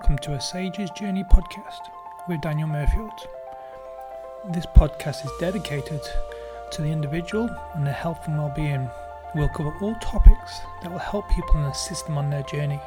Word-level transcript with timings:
welcome 0.00 0.16
to 0.16 0.32
a 0.32 0.40
Sage's 0.40 0.88
Journey 0.92 1.24
podcast 1.24 1.90
with 2.26 2.40
Daniel 2.40 2.66
Murfield. 2.66 3.18
This 4.50 4.64
podcast 4.74 5.26
is 5.26 5.30
dedicated 5.38 6.00
to 6.72 6.80
the 6.80 6.88
individual 6.88 7.50
and 7.74 7.86
their 7.86 7.92
health 7.92 8.26
and 8.26 8.38
well-being. 8.38 8.88
We'll 9.34 9.50
cover 9.50 9.74
all 9.82 9.94
topics 9.96 10.60
that 10.80 10.90
will 10.90 10.98
help 10.98 11.28
people 11.28 11.56
and 11.56 11.66
assist 11.66 12.06
them 12.06 12.16
on 12.16 12.30
their 12.30 12.42
journey. 12.44 12.80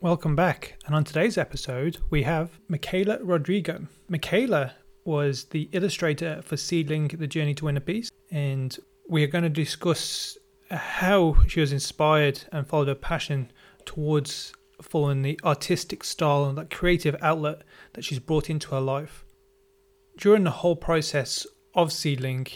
Welcome 0.00 0.34
back, 0.34 0.78
and 0.84 0.96
on 0.96 1.04
today's 1.04 1.38
episode, 1.38 1.98
we 2.10 2.24
have 2.24 2.58
Mekala 2.68 3.20
Rodrigo. 3.22 3.86
Mekala 4.10 4.72
was 5.04 5.44
the 5.44 5.68
illustrator 5.70 6.42
for 6.42 6.56
Seedling 6.56 7.06
The 7.06 7.28
Journey 7.28 7.54
to 7.54 7.68
Inner 7.68 7.78
Peace, 7.78 8.10
and 8.32 8.76
we 9.08 9.24
are 9.24 9.28
going 9.28 9.42
to 9.42 9.50
discuss 9.50 10.36
how 10.70 11.36
she 11.48 11.60
was 11.60 11.72
inspired 11.72 12.42
and 12.52 12.66
followed 12.66 12.88
her 12.88 12.94
passion 12.94 13.50
towards 13.84 14.52
following 14.82 15.22
the 15.22 15.38
artistic 15.44 16.04
style 16.04 16.44
and 16.44 16.56
that 16.56 16.70
creative 16.70 17.16
outlet 17.20 17.62
that 17.94 18.04
she's 18.04 18.18
brought 18.18 18.48
into 18.48 18.70
her 18.70 18.80
life. 18.80 19.24
During 20.18 20.44
the 20.44 20.50
whole 20.50 20.76
process 20.76 21.46
of 21.74 21.92
Seedling, 21.92 22.46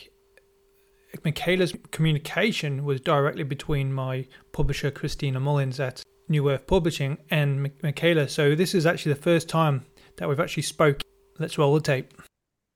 Mekala's 1.24 1.74
communication 1.90 2.84
was 2.84 3.00
directly 3.00 3.44
between 3.44 3.92
my 3.92 4.26
publisher 4.52 4.90
Christina 4.90 5.38
Mullins 5.40 5.80
at 5.80 6.02
New 6.28 6.50
Earth 6.50 6.66
Publishing 6.66 7.18
and 7.30 7.70
Mekala. 7.82 8.28
So 8.28 8.54
this 8.54 8.74
is 8.74 8.86
actually 8.86 9.12
the 9.12 9.22
first 9.22 9.48
time 9.48 9.84
that 10.16 10.28
we've 10.28 10.40
actually 10.40 10.64
spoke. 10.64 11.02
Let's 11.38 11.58
roll 11.58 11.74
the 11.74 11.80
tape. 11.80 12.14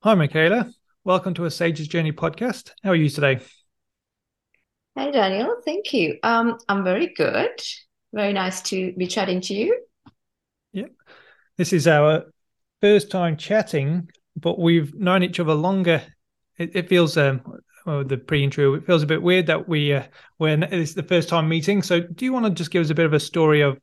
Hi, 0.02 0.14
Mekala. 0.14 0.72
Welcome 1.04 1.34
to 1.34 1.46
a 1.46 1.50
Sage's 1.50 1.88
Journey 1.88 2.12
podcast. 2.12 2.72
How 2.82 2.90
are 2.90 2.96
you 2.96 3.08
today? 3.08 3.40
Hey, 4.98 5.12
Daniel. 5.12 5.54
Thank 5.64 5.92
you. 5.94 6.18
Um, 6.24 6.58
I'm 6.68 6.82
very 6.82 7.14
good. 7.14 7.52
Very 8.12 8.32
nice 8.32 8.60
to 8.62 8.92
be 8.94 9.06
chatting 9.06 9.40
to 9.42 9.54
you. 9.54 9.80
Yeah. 10.72 10.86
This 11.56 11.72
is 11.72 11.86
our 11.86 12.24
first 12.80 13.08
time 13.08 13.36
chatting, 13.36 14.10
but 14.34 14.58
we've 14.58 14.92
known 14.96 15.22
each 15.22 15.38
other 15.38 15.54
longer. 15.54 16.02
It, 16.56 16.74
it 16.74 16.88
feels, 16.88 17.16
um, 17.16 17.42
well, 17.86 18.02
the 18.02 18.18
pre-intro, 18.18 18.74
it 18.74 18.86
feels 18.86 19.04
a 19.04 19.06
bit 19.06 19.22
weird 19.22 19.46
that 19.46 19.68
we, 19.68 19.92
uh, 19.92 20.02
when 20.38 20.64
it's 20.64 20.94
the 20.94 21.04
first 21.04 21.28
time 21.28 21.48
meeting. 21.48 21.80
So 21.80 22.00
do 22.00 22.24
you 22.24 22.32
want 22.32 22.46
to 22.46 22.50
just 22.50 22.72
give 22.72 22.82
us 22.82 22.90
a 22.90 22.94
bit 22.96 23.06
of 23.06 23.12
a 23.12 23.20
story 23.20 23.60
of 23.60 23.78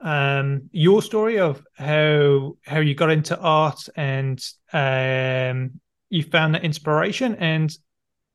um, 0.00 0.70
your 0.72 1.02
story 1.02 1.38
of 1.38 1.62
how 1.74 2.56
how 2.64 2.80
you 2.80 2.94
got 2.94 3.10
into 3.10 3.38
art 3.38 3.86
and 3.94 4.42
um, 4.72 5.78
you 6.08 6.22
found 6.22 6.54
that 6.54 6.64
inspiration 6.64 7.34
and 7.34 7.76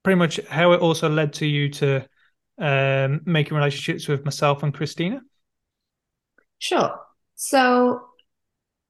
pretty 0.06 0.20
much 0.20 0.40
how 0.50 0.72
it 0.72 0.82
also 0.82 1.10
led 1.10 1.34
to 1.34 1.48
you 1.48 1.68
to 1.68 2.08
um, 2.60 3.22
making 3.26 3.58
relationships 3.58 4.08
with 4.08 4.24
myself 4.24 4.62
and 4.62 4.72
Christina? 4.72 5.20
Sure. 6.60 7.00
So 7.34 8.02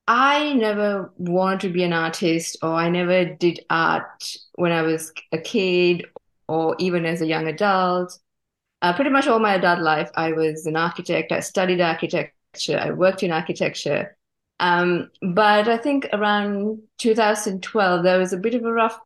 I 0.10 0.54
never 0.56 1.14
wanted 1.18 1.62
to 1.62 1.70
be 1.70 1.84
an 1.84 1.94
artist, 1.94 2.58
or 2.62 2.74
I 2.74 2.90
never 2.90 3.24
did 3.24 3.62
art 3.70 4.36
when 4.56 4.74
I 4.74 4.82
was 4.82 5.14
a 5.32 5.38
kid, 5.38 6.06
or 6.50 6.76
even 6.80 7.06
as 7.06 7.22
a 7.22 7.28
young 7.28 7.48
adult. 7.48 8.20
Uh, 8.82 8.94
pretty 8.94 9.10
much 9.10 9.26
all 9.26 9.40
my 9.40 9.56
adult 9.56 9.80
life, 9.80 10.12
I 10.16 10.34
was 10.34 10.66
an 10.66 10.76
architect. 10.76 11.32
I 11.32 11.40
studied 11.40 11.80
architecture. 11.80 12.78
I 12.78 12.92
worked 12.92 13.24
in 13.24 13.32
architecture. 13.32 14.18
Um, 14.60 15.12
but 15.22 15.70
I 15.70 15.78
think 15.78 16.10
around 16.12 16.82
2012, 16.98 18.04
there 18.04 18.20
was 18.20 18.34
a 18.34 18.38
bit 18.38 18.54
of 18.54 18.66
a 18.66 18.72
rough 18.72 19.00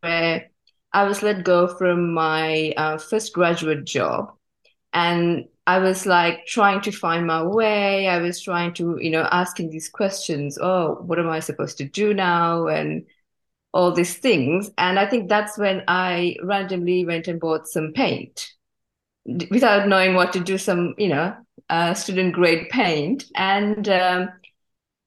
where 0.00 0.50
I 0.92 1.04
was 1.04 1.22
let 1.22 1.44
go 1.44 1.66
from 1.66 2.12
my 2.12 2.72
uh, 2.76 2.98
first 2.98 3.32
graduate 3.32 3.84
job. 3.84 4.32
And 4.92 5.44
I 5.66 5.78
was 5.78 6.04
like 6.04 6.46
trying 6.46 6.80
to 6.82 6.90
find 6.90 7.26
my 7.26 7.42
way. 7.44 8.08
I 8.08 8.18
was 8.18 8.40
trying 8.40 8.74
to, 8.74 8.98
you 9.00 9.10
know, 9.10 9.28
asking 9.30 9.70
these 9.70 9.88
questions. 9.88 10.58
Oh, 10.60 10.98
what 11.02 11.18
am 11.18 11.28
I 11.28 11.40
supposed 11.40 11.78
to 11.78 11.84
do 11.84 12.12
now? 12.12 12.66
And 12.66 13.06
all 13.72 13.92
these 13.92 14.16
things. 14.16 14.70
And 14.78 14.98
I 14.98 15.06
think 15.06 15.28
that's 15.28 15.56
when 15.56 15.82
I 15.86 16.36
randomly 16.42 17.04
went 17.04 17.28
and 17.28 17.40
bought 17.40 17.68
some 17.68 17.92
paint 17.92 18.52
without 19.50 19.86
knowing 19.86 20.14
what 20.14 20.32
to 20.32 20.40
do, 20.40 20.58
some, 20.58 20.94
you 20.98 21.08
know, 21.08 21.36
uh, 21.68 21.94
student 21.94 22.34
grade 22.34 22.68
paint. 22.70 23.26
And 23.36 23.88
um, 23.88 24.28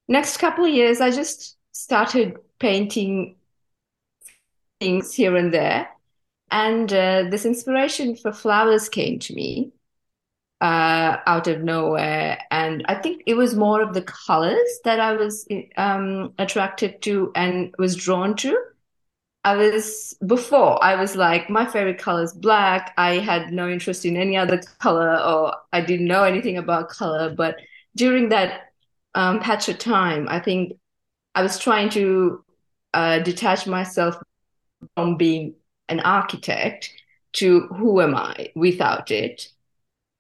next 0.07 0.37
couple 0.37 0.65
of 0.65 0.73
years, 0.73 1.01
I 1.01 1.11
just 1.11 1.57
started 1.73 2.37
painting 2.59 3.35
things 4.83 5.13
here 5.13 5.37
and 5.37 5.53
there. 5.53 5.87
And 6.51 6.91
uh, 6.91 7.23
this 7.31 7.45
inspiration 7.45 8.15
for 8.15 8.33
flowers 8.33 8.89
came 8.89 9.17
to 9.19 9.33
me 9.33 9.71
uh, 10.59 11.17
out 11.25 11.47
of 11.47 11.63
nowhere. 11.63 12.39
And 12.51 12.83
I 12.87 12.95
think 12.95 13.23
it 13.25 13.35
was 13.35 13.55
more 13.55 13.81
of 13.81 13.93
the 13.93 14.01
colors 14.01 14.69
that 14.83 14.99
I 14.99 15.13
was 15.13 15.47
um, 15.77 16.33
attracted 16.37 17.01
to 17.03 17.31
and 17.35 17.73
was 17.79 17.95
drawn 17.95 18.35
to. 18.37 18.57
I 19.45 19.55
was 19.57 20.15
before 20.25 20.81
I 20.81 20.95
was 20.95 21.17
like 21.17 21.49
my 21.49 21.65
favorite 21.65 21.97
color 21.97 22.23
is 22.23 22.33
black. 22.33 22.93
I 22.97 23.17
had 23.29 23.51
no 23.51 23.67
interest 23.69 24.05
in 24.05 24.15
any 24.15 24.37
other 24.37 24.61
color, 24.79 25.17
or 25.17 25.53
I 25.73 25.81
didn't 25.81 26.07
know 26.07 26.23
anything 26.23 26.57
about 26.57 26.87
color. 26.87 27.33
But 27.35 27.57
during 27.93 28.29
that 28.29 28.71
um, 29.15 29.41
patch 29.41 29.67
of 29.67 29.79
time, 29.79 30.27
I 30.29 30.39
think 30.39 30.77
I 31.35 31.41
was 31.41 31.59
trying 31.59 31.89
to 31.89 32.41
uh, 32.93 33.19
detach 33.19 33.67
myself 33.67 34.15
from 34.95 35.17
being 35.17 35.55
an 35.89 35.99
architect 35.99 36.91
to 37.33 37.61
who 37.67 38.01
am 38.01 38.15
I 38.15 38.51
without 38.55 39.11
it. 39.11 39.49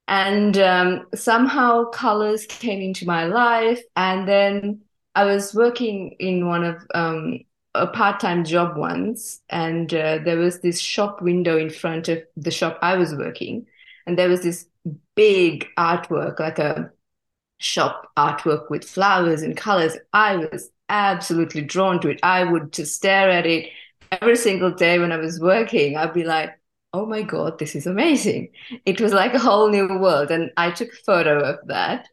And 0.07 0.57
um, 0.57 1.07
somehow 1.15 1.85
colors 1.85 2.45
came 2.45 2.81
into 2.81 3.05
my 3.05 3.25
life. 3.25 3.81
And 3.95 4.27
then 4.27 4.81
I 5.15 5.25
was 5.25 5.53
working 5.53 6.15
in 6.19 6.47
one 6.47 6.63
of 6.63 6.85
um, 6.93 7.39
a 7.75 7.87
part 7.87 8.19
time 8.19 8.43
job 8.43 8.77
once, 8.77 9.41
and 9.49 9.91
uh, 9.93 10.19
there 10.23 10.37
was 10.37 10.59
this 10.59 10.79
shop 10.79 11.21
window 11.21 11.57
in 11.57 11.69
front 11.69 12.07
of 12.07 12.21
the 12.37 12.51
shop 12.51 12.77
I 12.81 12.97
was 12.97 13.15
working. 13.15 13.65
And 14.05 14.17
there 14.17 14.29
was 14.29 14.41
this 14.41 14.67
big 15.15 15.67
artwork, 15.77 16.39
like 16.39 16.59
a 16.59 16.91
shop 17.57 18.11
artwork 18.17 18.69
with 18.69 18.83
flowers 18.83 19.41
and 19.41 19.55
colors. 19.55 19.95
I 20.11 20.35
was 20.35 20.69
absolutely 20.89 21.61
drawn 21.61 21.99
to 22.01 22.09
it. 22.09 22.19
I 22.21 22.43
would 22.43 22.73
just 22.73 22.95
stare 22.95 23.29
at 23.29 23.45
it 23.45 23.69
every 24.21 24.35
single 24.35 24.71
day 24.71 24.99
when 24.99 25.11
I 25.11 25.17
was 25.17 25.39
working, 25.39 25.97
I'd 25.97 26.13
be 26.13 26.23
like, 26.23 26.51
oh 26.93 27.05
my 27.05 27.23
God, 27.23 27.57
this 27.59 27.75
is 27.75 27.87
amazing. 27.87 28.49
It 28.85 29.01
was 29.01 29.13
like 29.13 29.33
a 29.33 29.39
whole 29.39 29.69
new 29.69 29.87
world. 29.99 30.31
And 30.31 30.51
I 30.57 30.71
took 30.71 30.89
a 30.93 31.03
photo 31.05 31.39
of 31.39 31.67
that. 31.67 32.07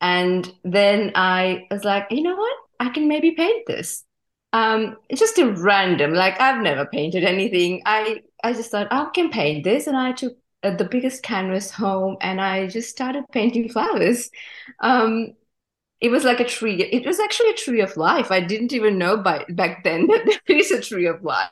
And 0.00 0.50
then 0.64 1.12
I 1.14 1.66
was 1.70 1.84
like, 1.84 2.06
you 2.10 2.22
know 2.22 2.36
what? 2.36 2.56
I 2.80 2.90
can 2.90 3.08
maybe 3.08 3.32
paint 3.32 3.66
this. 3.66 4.04
Um, 4.52 4.96
just 5.14 5.38
a 5.38 5.50
random, 5.50 6.14
like 6.14 6.40
I've 6.40 6.62
never 6.62 6.86
painted 6.86 7.24
anything. 7.24 7.82
I, 7.84 8.22
I 8.44 8.52
just 8.52 8.70
thought, 8.70 8.88
oh, 8.90 9.06
I 9.06 9.10
can 9.14 9.30
paint 9.30 9.64
this. 9.64 9.86
And 9.86 9.96
I 9.96 10.12
took 10.12 10.36
uh, 10.62 10.76
the 10.76 10.84
biggest 10.84 11.22
canvas 11.22 11.70
home 11.70 12.16
and 12.20 12.40
I 12.40 12.66
just 12.66 12.90
started 12.90 13.24
painting 13.32 13.68
flowers. 13.68 14.30
Um, 14.80 15.32
it 16.00 16.10
was 16.10 16.24
like 16.24 16.40
a 16.40 16.44
tree. 16.44 16.82
It 16.82 17.04
was 17.04 17.18
actually 17.18 17.50
a 17.50 17.54
tree 17.54 17.80
of 17.80 17.96
life. 17.96 18.30
I 18.30 18.40
didn't 18.40 18.72
even 18.72 18.98
know 18.98 19.16
by 19.16 19.44
back 19.48 19.82
then 19.84 20.06
that 20.08 20.40
there 20.46 20.56
is 20.56 20.70
a 20.70 20.80
tree 20.80 21.06
of 21.06 21.22
life. 21.24 21.50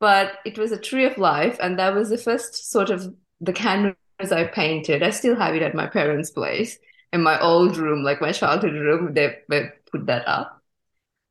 But 0.00 0.38
it 0.46 0.58
was 0.58 0.72
a 0.72 0.78
tree 0.78 1.04
of 1.04 1.18
life, 1.18 1.58
and 1.60 1.78
that 1.78 1.94
was 1.94 2.08
the 2.08 2.18
first 2.18 2.70
sort 2.70 2.90
of 2.90 3.14
the 3.40 3.52
canvas 3.52 3.96
I 4.32 4.44
painted. 4.44 5.02
I 5.02 5.10
still 5.10 5.36
have 5.36 5.54
it 5.54 5.62
at 5.62 5.74
my 5.74 5.86
parents' 5.86 6.30
place 6.30 6.78
in 7.12 7.22
my 7.22 7.38
old 7.40 7.76
room, 7.76 8.02
like 8.02 8.20
my 8.20 8.32
childhood 8.32 8.72
room. 8.72 9.12
They, 9.12 9.36
they 9.48 9.68
put 9.92 10.06
that 10.06 10.26
up. 10.26 10.62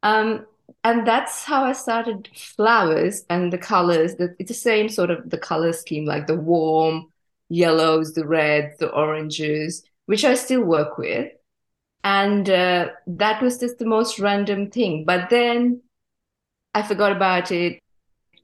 Um, 0.04 0.46
and 0.84 1.06
that's 1.06 1.44
how 1.44 1.64
I 1.64 1.74
started 1.74 2.30
flowers 2.36 3.26
and 3.30 3.52
the 3.52 3.58
colors. 3.58 4.16
That 4.16 4.36
it's 4.40 4.50
the 4.50 4.54
same 4.54 4.88
sort 4.88 5.10
of 5.10 5.30
the 5.30 5.38
color 5.38 5.74
scheme, 5.74 6.06
like 6.06 6.28
the 6.28 6.38
warm 6.38 7.12
yellows, 7.50 8.14
the 8.14 8.26
reds, 8.28 8.78
the 8.78 8.90
oranges, 8.90 9.84
which 10.06 10.24
I 10.24 10.36
still 10.36 10.62
work 10.62 10.98
with 11.00 11.32
and 12.04 12.50
uh, 12.50 12.90
that 13.08 13.42
was 13.42 13.60
just 13.60 13.78
the 13.80 13.86
most 13.86 14.20
random 14.20 14.70
thing. 14.72 15.06
But 15.06 15.30
then 15.30 15.82
i 16.74 16.82
forgot 16.84 17.12
about 17.12 17.52
it 17.52 17.80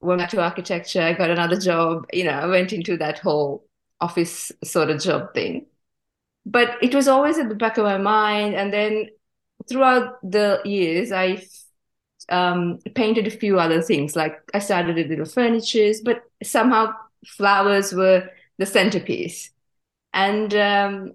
went 0.02 0.20
back 0.20 0.30
to 0.30 0.42
architecture 0.42 1.02
i 1.02 1.14
got 1.14 1.30
another 1.30 1.60
job 1.60 2.06
you 2.12 2.24
know 2.24 2.32
i 2.32 2.46
went 2.46 2.74
into 2.74 2.98
that 2.98 3.20
whole 3.20 3.66
office 4.02 4.52
sort 4.64 4.90
of 4.90 5.02
job 5.02 5.34
thing. 5.34 5.66
But 6.46 6.78
it 6.82 6.94
was 6.94 7.08
always 7.08 7.38
at 7.40 7.50
the 7.50 7.56
back 7.56 7.78
of 7.78 7.86
my 7.86 7.98
mind. 7.98 8.56
And 8.56 8.72
then 8.72 9.10
throughout 9.68 10.20
the 10.22 10.62
years 10.66 11.12
i 11.12 11.42
um, 12.30 12.80
painted 12.96 13.28
a 13.28 13.32
few 13.32 13.60
other 13.60 13.82
things. 13.82 14.16
Like 14.16 14.40
i 14.54 14.60
started 14.60 14.96
with 14.96 15.08
little 15.08 15.26
furnitures 15.26 16.02
but 16.02 16.24
somehow 16.44 16.94
flowers 17.26 17.94
were 17.94 18.30
the 18.58 18.66
centerpiece. 18.66 19.50
And 20.14 20.54
um, 20.56 21.14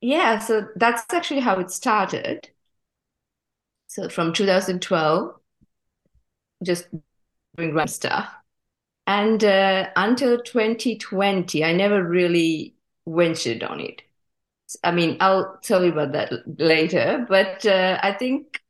yeah, 0.00 0.38
so 0.38 0.68
that's 0.76 1.04
actually 1.12 1.40
how 1.40 1.58
it 1.58 1.70
started. 1.70 2.50
So 3.88 4.08
from 4.08 4.32
2012, 4.32 5.40
just 6.64 6.88
doing 7.56 7.74
random 7.74 7.88
stuff. 7.88 8.34
And 9.06 9.44
uh, 9.44 9.90
until 9.96 10.42
2020, 10.42 11.64
I 11.64 11.72
never 11.72 12.04
really 12.04 12.76
ventured 13.06 13.64
on 13.64 13.80
it. 13.80 14.02
I 14.84 14.92
mean, 14.92 15.18
I'll 15.20 15.58
tell 15.62 15.84
you 15.84 15.92
about 15.92 16.12
that 16.12 16.32
later. 16.60 17.26
But 17.28 17.66
uh, 17.66 18.00
I 18.02 18.12
think 18.14 18.60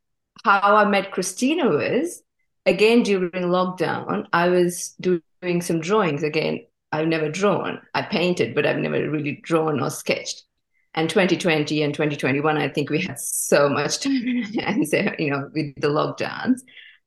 how 0.44 0.76
I 0.76 0.87
met 0.87 1.12
Christina 1.12 1.69
was 1.70 2.25
again 2.67 3.05
during 3.05 3.31
lockdown. 3.32 4.28
I 4.34 4.50
was 4.50 4.94
doing 5.00 5.62
some 5.62 5.81
drawings 5.82 6.25
again. 6.25 6.67
I've 6.93 7.08
never 7.08 7.31
drawn. 7.31 7.82
I 7.94 8.02
painted, 8.02 8.55
but 8.56 8.67
I've 8.67 8.78
never 8.78 9.11
really 9.11 9.40
drawn 9.44 9.81
or 9.82 9.90
sketched. 9.90 10.46
And 10.97 11.11
2020 11.11 11.83
and 11.83 11.93
2021, 11.93 12.57
I 12.57 12.69
think 12.69 12.89
we 12.91 13.03
had 13.03 13.21
so 13.21 13.69
much 13.69 14.01
time 14.01 14.45
and 14.61 14.85
you 15.19 15.31
know, 15.31 15.51
with 15.53 15.75
the 15.81 15.89
lockdowns. 15.89 16.61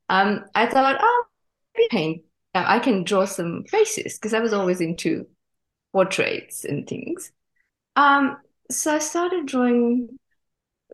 Um, 0.10 0.46
I 0.56 0.68
thought, 0.68 0.98
oh, 1.02 1.26
paint. 1.90 2.24
I 2.54 2.80
can 2.80 3.04
draw 3.04 3.26
some 3.26 3.64
faces 3.66 4.18
because 4.18 4.34
I 4.34 4.40
was 4.40 4.54
always 4.54 4.82
into 4.82 5.28
portraits 5.94 6.66
and 6.66 6.88
things. 6.88 7.32
Um, 7.96 8.38
so 8.72 8.96
I 8.96 9.00
started 9.00 9.46
drawing, 9.46 10.18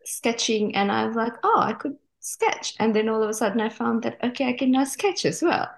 sketching, 0.03 0.75
and 0.75 0.91
I 0.91 1.05
was 1.05 1.15
like, 1.15 1.33
oh, 1.43 1.59
I 1.59 1.73
could 1.73 1.95
sketch. 2.19 2.75
And 2.79 2.95
then 2.95 3.09
all 3.09 3.23
of 3.23 3.29
a 3.29 3.33
sudden 3.33 3.61
I 3.61 3.69
found 3.69 4.03
that, 4.03 4.17
okay, 4.23 4.49
I 4.49 4.53
can 4.53 4.71
now 4.71 4.83
sketch 4.83 5.25
as 5.25 5.41
well. 5.41 5.69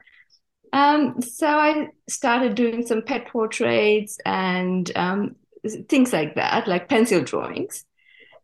Um, 0.73 1.21
so 1.21 1.47
I 1.47 1.89
started 2.09 2.55
doing 2.55 2.85
some 2.85 3.01
pet 3.01 3.27
portraits 3.27 4.17
and 4.25 4.91
um, 4.95 5.35
things 5.89 6.13
like 6.13 6.35
that, 6.35 6.67
like 6.67 6.89
pencil 6.89 7.21
drawings. 7.23 7.85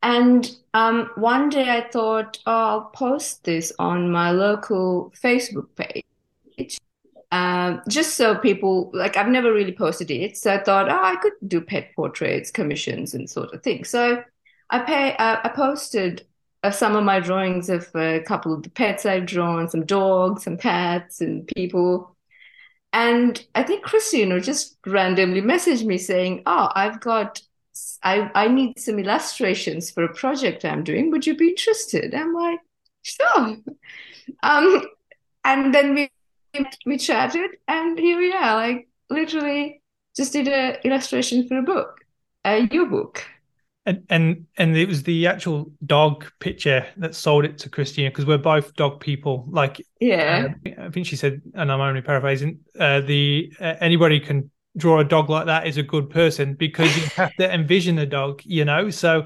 And 0.02 0.50
um, 0.74 1.10
one 1.16 1.50
day 1.50 1.70
I 1.70 1.88
thought, 1.90 2.38
oh, 2.46 2.52
I'll 2.52 2.82
post 2.82 3.46
this 3.46 3.72
on 3.80 4.12
my 4.12 4.32
local 4.32 5.14
Facebook 5.22 5.68
page. 5.76 6.78
Um, 7.32 7.82
just 7.88 8.16
so 8.16 8.36
people 8.36 8.92
like 8.94 9.18
I've 9.18 9.28
never 9.28 9.52
really 9.52 9.72
posted 9.72 10.12
it, 10.12 10.38
so 10.38 10.54
I 10.54 10.64
thought, 10.64 10.88
oh, 10.92 11.02
I 11.02 11.16
could 11.16 11.34
do 11.48 11.62
pet 11.62 11.90
portraits, 11.96 12.52
commissions, 12.52 13.16
and 13.16 13.28
sort 13.28 13.54
of 13.54 13.64
thing. 13.64 13.86
So 13.86 14.24
I 14.70 14.80
pay, 14.80 15.16
uh, 15.16 15.38
I 15.44 15.50
posted 15.50 16.28
uh, 16.64 16.70
some 16.70 16.96
of 16.96 17.04
my 17.04 17.20
drawings 17.20 17.70
of 17.70 17.90
a 17.96 18.20
couple 18.20 18.54
of 18.54 18.62
the 18.62 18.70
pets 18.70 19.06
I've 19.06 19.26
drawn, 19.26 19.68
some 19.68 19.86
dogs, 19.86 20.44
some 20.44 20.58
cats, 20.58 21.22
and 21.22 21.48
people. 21.56 22.13
And 22.94 23.44
I 23.56 23.64
think 23.64 23.84
Christina 23.84 24.40
just 24.40 24.78
randomly 24.86 25.42
messaged 25.42 25.86
me 25.86 25.98
saying, 25.98 26.44
"Oh, 26.46 26.70
I've 26.76 27.02
got, 27.02 27.42
I 28.04 28.32
I 28.36 28.48
need 28.48 28.80
some 28.80 29.00
illustrations 29.00 29.92
for 29.92 30.04
a 30.04 30.14
project 30.14 30.64
I'm 30.66 30.84
doing. 30.84 31.12
Would 31.12 31.26
you 31.28 31.36
be 31.36 31.50
interested?" 31.50 32.14
I'm 32.14 32.34
like, 32.34 32.60
"Sure." 33.02 33.58
Um, 34.44 34.84
and 35.46 35.74
then 35.74 35.96
we 35.96 36.12
we 36.86 36.98
chatted, 36.98 37.52
and 37.68 38.00
here 38.00 38.18
we 38.20 38.34
are. 38.34 38.56
Like 38.56 38.90
literally, 39.10 39.82
just 40.16 40.34
did 40.34 40.48
a 40.48 40.82
illustration 40.86 41.48
for 41.48 41.58
a 41.60 41.64
book, 41.64 42.06
a 42.46 42.68
your 42.72 42.86
book. 42.88 43.26
And 43.86 44.06
and 44.10 44.46
and 44.58 44.78
it 44.78 44.88
was 44.88 45.04
the 45.04 45.28
actual 45.28 45.72
dog 45.86 46.26
picture 46.40 46.86
that 46.98 47.16
sold 47.16 47.44
it 47.44 47.58
to 47.60 47.70
Christina 47.70 48.10
because 48.10 48.26
we're 48.26 48.38
both 48.38 48.74
dog 48.76 49.02
people. 49.02 49.46
Like, 49.50 49.86
yeah, 50.00 50.54
uh, 50.66 50.84
I 50.84 50.90
think 50.90 51.06
she 51.06 51.18
said, 51.18 51.42
and 51.54 51.70
I'm 51.70 51.82
only 51.82 52.02
paraphrasing. 52.02 52.60
Uh, 52.80 53.02
the 53.02 53.52
uh, 53.60 53.76
anybody 53.82 54.22
can 54.22 54.50
draw 54.78 55.00
a 55.00 55.04
dog 55.04 55.30
like 55.30 55.48
that 55.48 55.68
is 55.68 55.78
a 55.78 55.84
good 55.84 56.10
person 56.10 56.54
because 56.54 56.96
you 56.96 57.04
have 57.16 57.34
to 57.36 57.54
envision 57.54 58.00
a 58.00 58.06
dog, 58.06 58.42
you 58.46 58.66
know. 58.66 58.90
So, 58.90 59.26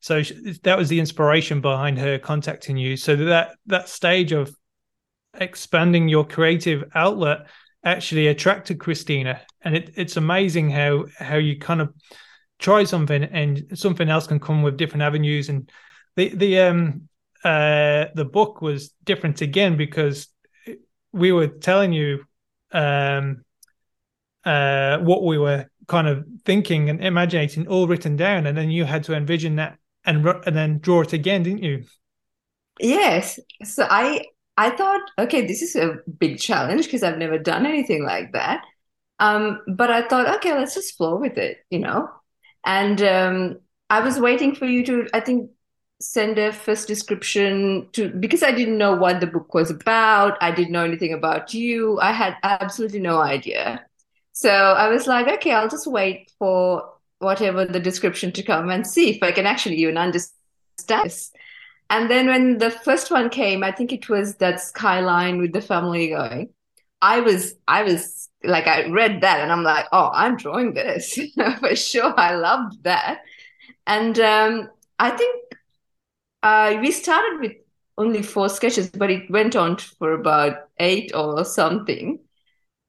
so 0.00 0.22
that 0.62 0.78
was 0.78 0.88
the 0.88 1.00
inspiration 1.00 1.60
behind 1.60 1.98
her 1.98 2.18
contacting 2.18 2.76
you. 2.76 2.96
So 2.96 3.16
that 3.16 3.56
that 3.66 3.88
stage 3.88 4.30
of 4.30 4.54
expanding 5.34 6.08
your 6.08 6.24
creative 6.24 6.84
outlet 6.94 7.48
actually 7.84 8.28
attracted 8.28 8.78
Christina, 8.78 9.40
and 9.62 9.76
it, 9.76 9.90
it's 9.96 10.16
amazing 10.16 10.70
how 10.70 11.06
how 11.18 11.36
you 11.36 11.58
kind 11.58 11.80
of 11.80 11.92
try 12.58 12.84
something 12.84 13.24
and 13.24 13.66
something 13.74 14.08
else 14.08 14.26
can 14.26 14.40
come 14.40 14.62
with 14.62 14.76
different 14.76 15.02
avenues. 15.02 15.48
And 15.48 15.70
the 16.16 16.28
the 16.34 16.60
um 16.60 17.08
uh 17.44 18.06
the 18.14 18.24
book 18.24 18.62
was 18.62 18.90
different 19.04 19.40
again 19.40 19.76
because 19.76 20.28
we 21.12 21.32
were 21.32 21.48
telling 21.48 21.92
you 21.92 22.24
um 22.72 23.44
uh 24.44 24.98
what 24.98 25.24
we 25.24 25.38
were 25.38 25.66
kind 25.86 26.08
of 26.08 26.24
thinking 26.44 26.90
and 26.90 27.04
imagining 27.04 27.68
all 27.68 27.86
written 27.86 28.16
down, 28.16 28.46
and 28.46 28.56
then 28.56 28.70
you 28.70 28.84
had 28.84 29.04
to 29.04 29.14
envision 29.14 29.56
that 29.56 29.78
and 30.04 30.26
and 30.26 30.56
then 30.56 30.78
draw 30.78 31.02
it 31.02 31.12
again, 31.12 31.42
didn't 31.42 31.62
you? 31.62 31.84
Yes. 32.80 33.38
So 33.64 33.86
I 33.88 34.24
I 34.56 34.70
thought, 34.70 35.02
okay, 35.18 35.46
this 35.46 35.62
is 35.62 35.76
a 35.76 35.98
big 36.18 36.38
challenge 36.38 36.86
because 36.86 37.02
I've 37.02 37.18
never 37.18 37.38
done 37.38 37.66
anything 37.66 38.04
like 38.04 38.32
that. 38.32 38.64
Um, 39.18 39.60
but 39.66 39.90
I 39.90 40.06
thought, 40.08 40.36
okay, 40.36 40.54
let's 40.54 40.74
just 40.74 40.96
flow 40.96 41.16
with 41.16 41.38
it, 41.38 41.58
you 41.70 41.78
know. 41.78 42.08
And 42.66 43.00
um, 43.02 43.58
I 43.88 44.00
was 44.00 44.18
waiting 44.18 44.54
for 44.54 44.66
you 44.66 44.84
to, 44.86 45.08
I 45.14 45.20
think, 45.20 45.50
send 46.00 46.38
a 46.38 46.52
first 46.52 46.88
description 46.88 47.88
to 47.92 48.10
because 48.10 48.42
I 48.42 48.52
didn't 48.52 48.76
know 48.76 48.94
what 48.94 49.20
the 49.20 49.26
book 49.26 49.54
was 49.54 49.70
about. 49.70 50.36
I 50.42 50.50
didn't 50.50 50.72
know 50.72 50.84
anything 50.84 51.14
about 51.14 51.54
you. 51.54 51.98
I 52.00 52.12
had 52.12 52.36
absolutely 52.42 53.00
no 53.00 53.18
idea. 53.18 53.86
So 54.32 54.50
I 54.50 54.88
was 54.88 55.06
like, 55.06 55.28
okay, 55.28 55.52
I'll 55.52 55.70
just 55.70 55.86
wait 55.86 56.30
for 56.38 56.92
whatever 57.20 57.64
the 57.64 57.80
description 57.80 58.32
to 58.32 58.42
come 58.42 58.68
and 58.68 58.86
see 58.86 59.08
if 59.10 59.22
I 59.22 59.32
can 59.32 59.46
actually 59.46 59.76
even 59.76 59.96
understand 59.96 60.34
this. 60.86 61.32
And 61.88 62.10
then 62.10 62.26
when 62.26 62.58
the 62.58 62.70
first 62.70 63.10
one 63.10 63.30
came, 63.30 63.64
I 63.64 63.72
think 63.72 63.92
it 63.92 64.10
was 64.10 64.34
that 64.36 64.60
skyline 64.60 65.38
with 65.40 65.52
the 65.52 65.62
family 65.62 66.08
going. 66.08 66.50
I 67.00 67.20
was, 67.20 67.54
I 67.66 67.84
was 67.84 68.28
like, 68.46 68.66
I 68.66 68.88
read 68.88 69.20
that 69.20 69.40
and 69.40 69.52
I'm 69.52 69.62
like, 69.62 69.86
oh, 69.92 70.10
I'm 70.12 70.36
drawing 70.36 70.74
this 70.74 71.18
for 71.60 71.74
sure. 71.76 72.18
I 72.18 72.34
loved 72.34 72.82
that. 72.84 73.22
And 73.86 74.18
um, 74.18 74.70
I 74.98 75.10
think 75.10 75.44
uh, 76.42 76.78
we 76.80 76.90
started 76.90 77.40
with 77.40 77.52
only 77.98 78.22
four 78.22 78.48
sketches, 78.48 78.90
but 78.90 79.10
it 79.10 79.30
went 79.30 79.56
on 79.56 79.76
for 79.76 80.12
about 80.12 80.68
eight 80.78 81.12
or 81.14 81.44
something. 81.44 82.20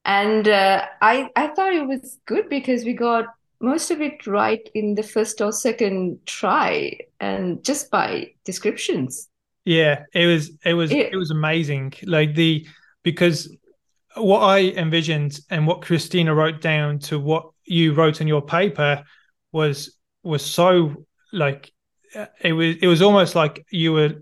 And 0.06 0.48
uh, 0.48 0.86
I, 1.02 1.30
I 1.36 1.48
thought 1.48 1.74
it 1.74 1.88
was 1.88 2.18
good 2.26 2.50
because 2.50 2.84
we 2.84 2.94
got 2.94 3.26
most 3.60 3.92
of 3.92 4.02
it 4.02 4.28
right 4.28 4.70
in 4.74 4.96
the 4.96 5.04
first 5.04 5.42
or 5.42 5.52
second 5.52 6.20
try 6.26 6.98
and 7.20 7.64
just 7.64 7.90
by 7.90 8.32
descriptions 8.46 9.30
yeah 9.66 10.04
it 10.14 10.28
was 10.28 10.52
it 10.64 10.74
was 10.74 10.92
it, 10.92 11.14
it 11.14 11.18
was 11.18 11.32
amazing 11.32 11.92
like 12.04 12.36
the 12.36 12.66
because 13.04 13.54
what 14.22 14.40
i 14.40 14.60
envisioned 14.60 15.40
and 15.50 15.66
what 15.66 15.82
christina 15.82 16.34
wrote 16.34 16.62
down 16.62 17.00
to 17.00 17.20
what 17.20 17.50
you 17.66 17.94
wrote 17.94 18.22
in 18.22 18.28
your 18.28 18.42
paper 18.42 19.04
was 19.52 19.98
was 20.24 20.44
so 20.46 21.06
like 21.34 21.72
it 22.42 22.54
was 22.54 22.76
it 22.82 22.88
was 22.88 23.02
almost 23.02 23.36
like 23.36 23.66
you 23.70 23.94
were 23.94 24.14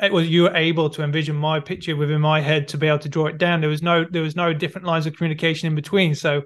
it 0.00 0.12
was 0.12 0.28
you 0.28 0.42
were 0.42 0.56
able 0.56 0.90
to 0.90 1.02
envision 1.02 1.36
my 1.36 1.60
picture 1.60 1.96
within 1.96 2.20
my 2.20 2.40
head 2.40 2.68
to 2.68 2.78
be 2.78 2.86
able 2.86 2.98
to 2.98 3.08
draw 3.08 3.26
it 3.26 3.38
down. 3.38 3.60
There 3.60 3.70
was 3.70 3.82
no 3.82 4.04
there 4.04 4.22
was 4.22 4.36
no 4.36 4.52
different 4.52 4.86
lines 4.86 5.06
of 5.06 5.16
communication 5.16 5.68
in 5.68 5.74
between. 5.74 6.14
So 6.14 6.42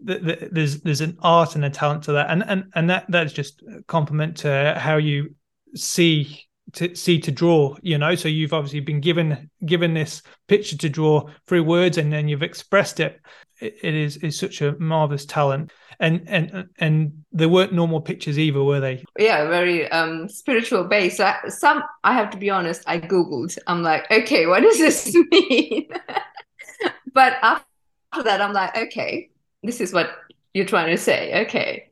the, 0.00 0.18
the, 0.18 0.48
there's 0.50 0.80
there's 0.80 1.00
an 1.00 1.18
art 1.22 1.54
and 1.54 1.64
a 1.64 1.70
talent 1.70 2.04
to 2.04 2.12
that, 2.12 2.30
and 2.30 2.42
and 2.46 2.64
and 2.74 2.90
that 2.90 3.06
that's 3.08 3.32
just 3.32 3.62
a 3.62 3.82
compliment 3.84 4.38
to 4.38 4.74
how 4.78 4.96
you 4.96 5.34
see 5.74 6.44
to 6.74 6.94
see 6.94 7.18
to 7.20 7.30
draw. 7.30 7.76
You 7.82 7.98
know, 7.98 8.14
so 8.14 8.28
you've 8.28 8.52
obviously 8.52 8.80
been 8.80 9.00
given 9.00 9.50
given 9.64 9.94
this 9.94 10.22
picture 10.48 10.76
to 10.78 10.88
draw 10.88 11.28
through 11.46 11.64
words, 11.64 11.98
and 11.98 12.12
then 12.12 12.28
you've 12.28 12.42
expressed 12.42 13.00
it. 13.00 13.20
it, 13.60 13.76
it 13.82 13.94
is 13.94 14.16
is 14.18 14.38
such 14.38 14.60
a 14.62 14.78
marvelous 14.78 15.26
talent, 15.26 15.72
and 16.00 16.22
and 16.26 16.68
and 16.78 17.24
there 17.32 17.48
weren't 17.48 17.72
normal 17.72 18.00
pictures 18.00 18.38
either, 18.38 18.62
were 18.62 18.80
they? 18.80 19.04
Yeah, 19.18 19.48
very 19.48 19.90
um 19.90 20.28
spiritual 20.28 20.84
base. 20.84 21.20
some 21.48 21.82
I 22.04 22.14
have 22.14 22.30
to 22.30 22.38
be 22.38 22.50
honest, 22.50 22.82
I 22.86 22.98
googled. 22.98 23.56
I'm 23.66 23.82
like, 23.82 24.10
okay, 24.10 24.46
what 24.46 24.62
does 24.62 24.78
this 24.78 25.14
mean? 25.30 25.88
but 27.12 27.38
after 27.42 28.22
that, 28.24 28.40
I'm 28.40 28.52
like, 28.52 28.76
okay, 28.76 29.30
this 29.62 29.80
is 29.80 29.92
what 29.92 30.10
you're 30.54 30.66
trying 30.66 30.90
to 30.90 30.98
say. 30.98 31.44
Okay. 31.46 31.91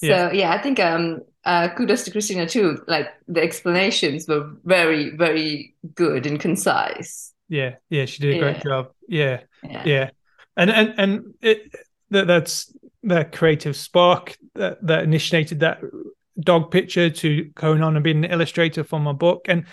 So 0.00 0.30
yeah, 0.32 0.52
I 0.52 0.58
think 0.58 0.78
um 0.80 1.20
uh, 1.44 1.68
kudos 1.74 2.04
to 2.04 2.10
Christina 2.10 2.46
too. 2.46 2.82
Like 2.86 3.08
the 3.26 3.42
explanations 3.42 4.28
were 4.28 4.50
very, 4.64 5.16
very 5.16 5.74
good 5.94 6.26
and 6.26 6.38
concise. 6.38 7.32
Yeah, 7.48 7.76
yeah, 7.88 8.04
she 8.04 8.22
did 8.22 8.36
a 8.36 8.38
great 8.38 8.56
yeah. 8.56 8.62
job. 8.62 8.88
Yeah, 9.08 9.40
yeah, 9.64 9.82
yeah, 9.84 10.10
and 10.56 10.70
and 10.70 10.94
and 10.98 11.34
it 11.40 11.74
that 12.10 12.26
that's 12.26 12.72
that 13.04 13.32
creative 13.32 13.76
spark 13.76 14.36
that 14.54 14.78
that 14.86 15.04
initiated 15.04 15.60
that 15.60 15.80
dog 16.40 16.70
picture 16.70 17.10
to 17.10 17.44
going 17.54 17.82
on 17.82 17.96
and 17.96 18.04
being 18.04 18.24
an 18.24 18.30
illustrator 18.30 18.84
for 18.84 19.00
my 19.00 19.12
book. 19.12 19.46
And 19.48 19.64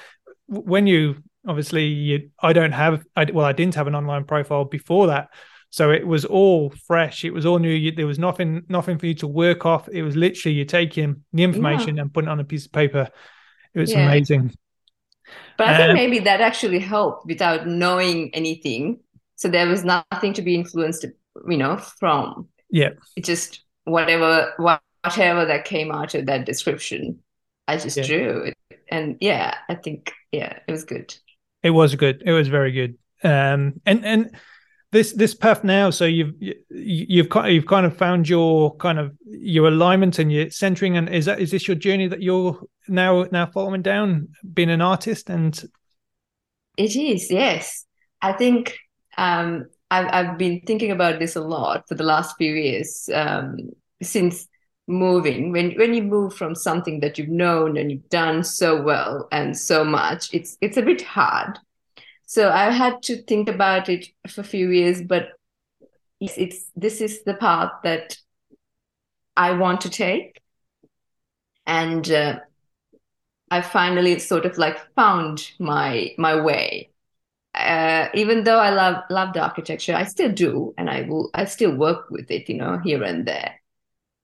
when 0.48 0.88
you 0.88 1.18
obviously 1.48 1.86
you, 1.86 2.30
I 2.40 2.54
don't 2.54 2.72
have, 2.72 3.06
I, 3.16 3.26
well, 3.26 3.46
I 3.46 3.52
didn't 3.52 3.76
have 3.76 3.88
an 3.88 3.96
online 3.96 4.24
profile 4.24 4.66
before 4.66 5.08
that. 5.08 5.30
So 5.76 5.92
it 5.92 6.08
was 6.08 6.24
all 6.24 6.70
fresh. 6.88 7.26
It 7.26 7.34
was 7.34 7.46
all 7.46 7.60
new. 7.60 7.92
There 7.92 8.08
was 8.08 8.18
nothing, 8.18 8.64
nothing 8.70 8.98
for 8.98 9.08
you 9.08 9.14
to 9.16 9.28
work 9.28 9.66
off. 9.66 9.90
It 9.90 10.04
was 10.04 10.16
literally 10.16 10.56
you 10.56 10.64
taking 10.64 11.26
the 11.34 11.44
information 11.44 11.98
yeah. 11.98 12.04
and 12.04 12.14
putting 12.14 12.30
it 12.30 12.32
on 12.32 12.40
a 12.40 12.46
piece 12.46 12.66
of 12.66 12.72
paper. 12.72 13.10
It 13.74 13.80
was 13.82 13.92
yeah. 13.92 14.06
amazing. 14.06 14.54
But 15.58 15.68
I 15.68 15.76
think 15.76 15.90
um, 15.90 15.96
maybe 15.96 16.20
that 16.20 16.40
actually 16.40 16.80
helped 16.80 17.26
without 17.26 17.68
knowing 17.68 18.34
anything. 18.34 19.02
So 19.36 19.50
there 19.50 19.68
was 19.68 19.84
nothing 19.84 20.32
to 20.36 20.42
be 20.42 20.56
influenced, 20.56 21.08
you 21.46 21.58
know, 21.58 21.76
from. 21.76 22.48
Yeah. 22.70 22.92
It 23.18 23.26
just 23.26 23.62
whatever 23.84 24.54
whatever 24.56 25.44
that 25.44 25.66
came 25.66 25.92
out 25.92 26.16
of 26.16 26.28
that 26.28 26.46
description, 26.46 27.20
I 27.68 27.76
just 27.76 27.98
yeah. 27.98 28.04
drew 28.04 28.44
it. 28.44 28.58
And 28.88 29.18
yeah, 29.20 29.58
I 29.68 29.76
think 29.76 30.14
yeah, 30.32 30.58
it 30.70 30.72
was 30.72 30.86
good. 30.86 31.14
It 31.64 31.72
was 31.72 31.96
good. 31.96 32.24
It 32.26 32.32
was 32.32 32.48
very 32.48 32.72
good. 32.72 32.98
Um 33.26 33.82
and 33.86 34.06
and 34.06 34.32
this 34.96 35.12
this 35.14 35.36
path 35.36 35.64
now 35.64 35.90
so 35.90 36.06
you've 36.06 36.34
you've 36.70 37.30
kind 37.30 37.54
you've 37.54 37.66
kind 37.66 37.86
of 37.86 37.96
found 37.96 38.30
your 38.30 38.76
kind 38.78 38.98
of 38.98 39.12
your 39.26 39.68
alignment 39.68 40.20
and 40.20 40.32
your 40.32 40.50
centering 40.50 40.96
and 40.98 41.10
is 41.10 41.26
that 41.26 41.40
is 41.40 41.52
this 41.52 41.68
your 41.68 41.76
journey 41.76 42.08
that 42.08 42.22
you're 42.22 42.58
now 42.88 43.26
now 43.32 43.46
following 43.46 43.82
down 43.82 44.30
being 44.54 44.70
an 44.70 44.82
artist 44.82 45.30
and 45.30 45.66
it 46.78 46.96
is 46.96 47.30
yes. 47.30 47.86
I 48.22 48.34
think 48.34 48.78
um 49.18 49.66
i've, 49.92 50.08
I've 50.12 50.38
been 50.38 50.62
thinking 50.62 50.92
about 50.92 51.20
this 51.20 51.36
a 51.36 51.42
lot 51.42 51.88
for 51.88 51.96
the 51.96 52.04
last 52.04 52.36
few 52.38 52.54
years 52.54 53.10
um 53.14 53.58
since 54.02 54.48
moving. 54.88 55.52
When 55.52 55.72
when 55.74 55.94
you 55.94 56.04
move 56.04 56.34
from 56.34 56.56
something 56.56 57.00
that 57.00 57.18
you've 57.18 57.30
known 57.30 57.78
and 57.78 57.92
you've 57.92 58.10
done 58.10 58.44
so 58.44 58.82
well 58.82 59.28
and 59.32 59.58
so 59.58 59.84
much 59.84 60.34
it's 60.34 60.58
it's 60.62 60.78
a 60.78 60.82
bit 60.82 61.02
hard 61.02 61.60
so 62.26 62.50
I 62.52 62.72
had 62.72 63.04
to 63.04 63.22
think 63.24 63.50
about 63.50 63.90
it 63.90 64.08
for 64.28 64.42
a 64.42 64.44
few 64.44 64.70
years, 64.70 65.02
but 65.02 65.30
it's, 66.20 66.38
it's 66.38 66.72
this 66.76 67.02
is 67.02 67.24
the 67.24 67.34
path 67.36 67.72
that 67.84 68.18
I 69.36 69.52
want 69.54 69.82
to 69.82 69.90
take, 69.90 70.42
and 71.66 72.10
uh, 72.10 72.40
I 73.52 73.62
finally 73.62 74.20
sort 74.20 74.46
of 74.46 74.58
like 74.58 74.78
found 74.96 75.52
my 75.60 76.14
my 76.18 76.40
way. 76.42 76.92
Uh, 77.54 78.10
even 78.14 78.44
though 78.44 78.60
I 78.60 78.72
love 78.72 79.04
loved 79.10 79.38
architecture, 79.38 79.96
I 79.96 80.04
still 80.04 80.32
do, 80.32 80.74
and 80.78 80.90
I 80.90 81.04
will 81.04 81.30
I 81.34 81.46
still 81.46 81.76
work 81.76 82.10
with 82.10 82.30
it, 82.32 82.50
you 82.50 82.56
know, 82.58 82.80
here 82.80 83.04
and 83.04 83.26
there. 83.26 83.62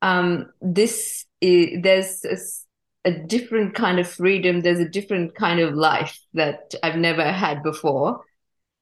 Um, 0.01 0.51
this 0.61 1.25
is, 1.39 1.81
there's 1.81 2.65
a 3.03 3.11
different 3.11 3.73
kind 3.73 3.99
of 3.99 4.07
freedom. 4.07 4.61
There's 4.61 4.79
a 4.79 4.87
different 4.87 5.35
kind 5.35 5.59
of 5.59 5.73
life 5.73 6.19
that 6.33 6.73
I've 6.83 6.97
never 6.97 7.23
had 7.31 7.63
before, 7.63 8.23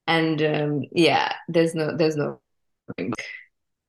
and 0.08 0.42
um, 0.42 0.84
yeah, 0.92 1.34
there's 1.48 1.76
no, 1.76 1.96
there's 1.96 2.18
no. 2.18 2.40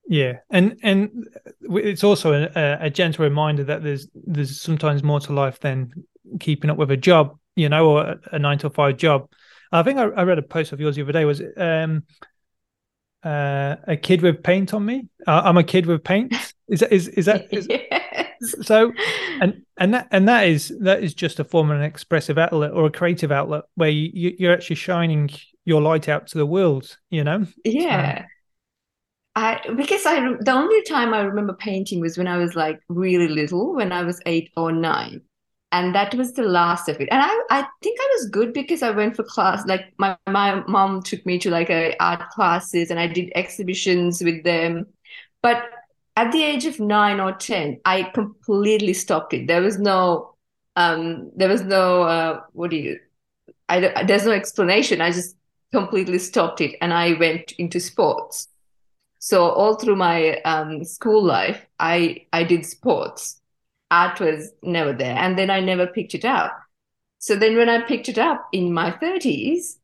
Yeah, 0.07 0.39
and 0.51 0.79
and 0.83 1.29
it's 1.63 2.05
also 2.05 2.49
a, 2.55 2.79
a 2.81 2.91
gentle 2.91 3.25
reminder 3.25 3.65
that 3.65 3.83
there's 3.83 4.09
there's 4.15 4.61
sometimes 4.61 5.03
more 5.03 5.21
to 5.21 5.33
life 5.33 5.61
than 5.61 5.93
keeping 6.39 6.71
up 6.71 6.77
with 6.77 6.91
a 6.91 6.97
job, 6.97 7.39
you 7.57 7.69
know, 7.69 7.91
or 7.91 8.03
a, 8.03 8.21
a 8.33 8.39
nine 8.39 8.59
to 8.59 8.71
five 8.71 8.97
job. 8.97 9.29
I 9.73 9.83
think 9.83 9.99
I, 9.99 10.05
I, 10.05 10.25
read 10.25 10.39
a 10.39 10.43
post 10.43 10.73
of 10.73 10.81
yours 10.81 10.97
the 10.97 11.03
other 11.03 11.13
day. 11.13 11.25
Was 11.25 11.41
it 11.41 11.55
um, 11.57 12.03
uh, 13.23 13.77
a 13.87 13.97
kid 13.97 14.21
with 14.21 14.43
paint 14.43 14.75
on 14.75 14.85
me? 14.85 15.07
Uh, 15.27 15.43
I'm 15.45 15.57
a 15.57 15.65
kid 15.65 15.87
with 15.87 16.03
paint. 16.03 16.35
Is 16.69 16.81
that 16.81 16.93
is 16.93 17.09
is 17.09 17.27
that? 17.27 17.53
Is, 17.53 17.67
yeah 17.71 18.10
so 18.41 18.93
and 19.41 19.63
and 19.79 19.95
that 19.95 20.09
and 20.11 20.29
that 20.29 20.49
is 20.49 20.73
that 20.81 21.03
is 21.03 21.15
just 21.15 21.39
a 21.41 21.45
form 21.45 21.71
of 21.71 21.79
an 21.79 21.83
expressive 21.83 22.39
outlet 22.39 22.73
or 22.73 22.87
a 22.87 22.91
creative 22.91 23.31
outlet 23.31 23.65
where 23.75 23.91
you, 23.91 24.35
you're 24.39 24.53
actually 24.53 24.77
shining 24.77 25.31
your 25.65 25.83
light 25.83 26.09
out 26.09 26.27
to 26.27 26.39
the 26.39 26.47
world 26.47 26.97
you 27.11 27.23
know 27.23 27.47
yeah 27.65 28.25
I 29.37 29.61
because 29.77 30.05
I 30.07 30.21
the 30.41 30.53
only 30.53 30.83
time 30.83 31.15
I 31.15 31.21
remember 31.21 31.55
painting 31.55 32.01
was 32.01 32.19
when 32.19 32.27
I 32.27 32.37
was 32.37 32.57
like 32.57 32.81
really 32.89 33.29
little, 33.29 33.75
when 33.75 33.93
I 33.93 34.03
was 34.03 34.21
eight 34.27 34.51
or 34.57 34.73
nine, 34.73 35.21
and 35.73 35.95
that 35.95 36.15
was 36.15 36.33
the 36.33 36.43
last 36.43 36.89
of 36.89 37.01
it. 37.01 37.09
And 37.13 37.23
I 37.23 37.29
I 37.51 37.67
think 37.83 37.99
I 38.01 38.09
was 38.15 38.29
good 38.31 38.53
because 38.53 38.83
I 38.83 38.91
went 38.91 39.15
for 39.17 39.23
class. 39.23 39.65
Like 39.67 39.93
my 39.99 40.17
my 40.29 40.63
mom 40.67 41.03
took 41.03 41.25
me 41.25 41.39
to 41.41 41.51
like 41.51 41.71
a 41.71 41.95
art 42.01 42.29
classes, 42.31 42.91
and 42.91 42.99
I 42.99 43.07
did 43.07 43.31
exhibitions 43.37 44.23
with 44.23 44.43
them. 44.43 44.87
But 45.43 45.63
at 46.21 46.33
the 46.33 46.43
age 46.43 46.67
of 46.67 46.79
nine 46.79 47.19
or 47.19 47.33
10, 47.33 47.81
I 47.87 48.03
completely 48.03 48.93
stopped 48.93 49.33
it. 49.33 49.47
There 49.47 49.63
was 49.63 49.79
no, 49.79 50.35
um, 50.77 51.31
there 51.35 51.49
was 51.49 51.63
no, 51.63 52.03
uh, 52.03 52.43
what 52.53 52.71
do 52.71 52.77
you, 52.77 53.01
I, 53.71 54.05
there's 54.05 54.27
no 54.27 54.33
explanation. 54.33 55.01
I 55.01 55.13
just 55.13 55.35
completely 55.73 56.19
stopped 56.19 56.61
it 56.61 56.77
and 56.83 56.93
I 56.93 57.15
went 57.15 57.53
into 57.53 57.81
sports. 57.81 58.49
So 59.19 59.49
all 59.49 59.77
through 59.77 59.97
my 59.97 60.43
um, 60.43 60.85
school 60.85 61.25
life, 61.25 61.65
I, 61.79 62.27
I 62.35 62.45
did 62.45 62.67
sports. 62.67 63.41
Art 63.91 64.21
was 64.21 64.53
never 64.63 64.93
there. 64.93 65.17
And 65.17 65.39
then 65.39 65.49
I 65.49 65.61
never 65.61 65.87
picked 65.87 66.15
it 66.15 66.27
up. 66.27 66.55
So 67.19 67.35
then 67.35 67.57
when 67.57 67.71
I 67.71 67.81
picked 67.81 68.11
it 68.11 68.19
up 68.19 68.47
in 68.53 68.75
my 68.75 68.91
30s, 68.91 69.79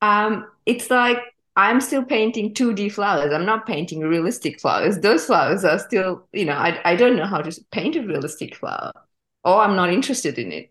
um, 0.00 0.46
it's 0.64 0.90
like 0.90 1.18
I'm 1.56 1.80
still 1.80 2.04
painting 2.04 2.52
2D 2.54 2.88
flowers. 2.88 3.32
I'm 3.32 3.46
not 3.46 3.66
painting 3.66 4.00
realistic 4.00 4.60
flowers. 4.60 4.98
Those 4.98 5.26
flowers 5.26 5.64
are 5.64 5.78
still, 5.78 6.26
you 6.32 6.44
know, 6.44 6.54
I, 6.54 6.80
I 6.84 6.96
don't 6.96 7.16
know 7.16 7.26
how 7.26 7.42
to 7.42 7.64
paint 7.70 7.96
a 7.96 8.02
realistic 8.02 8.56
flower 8.56 8.92
or 9.44 9.60
I'm 9.60 9.76
not 9.76 9.92
interested 9.92 10.38
in 10.38 10.50
it. 10.50 10.70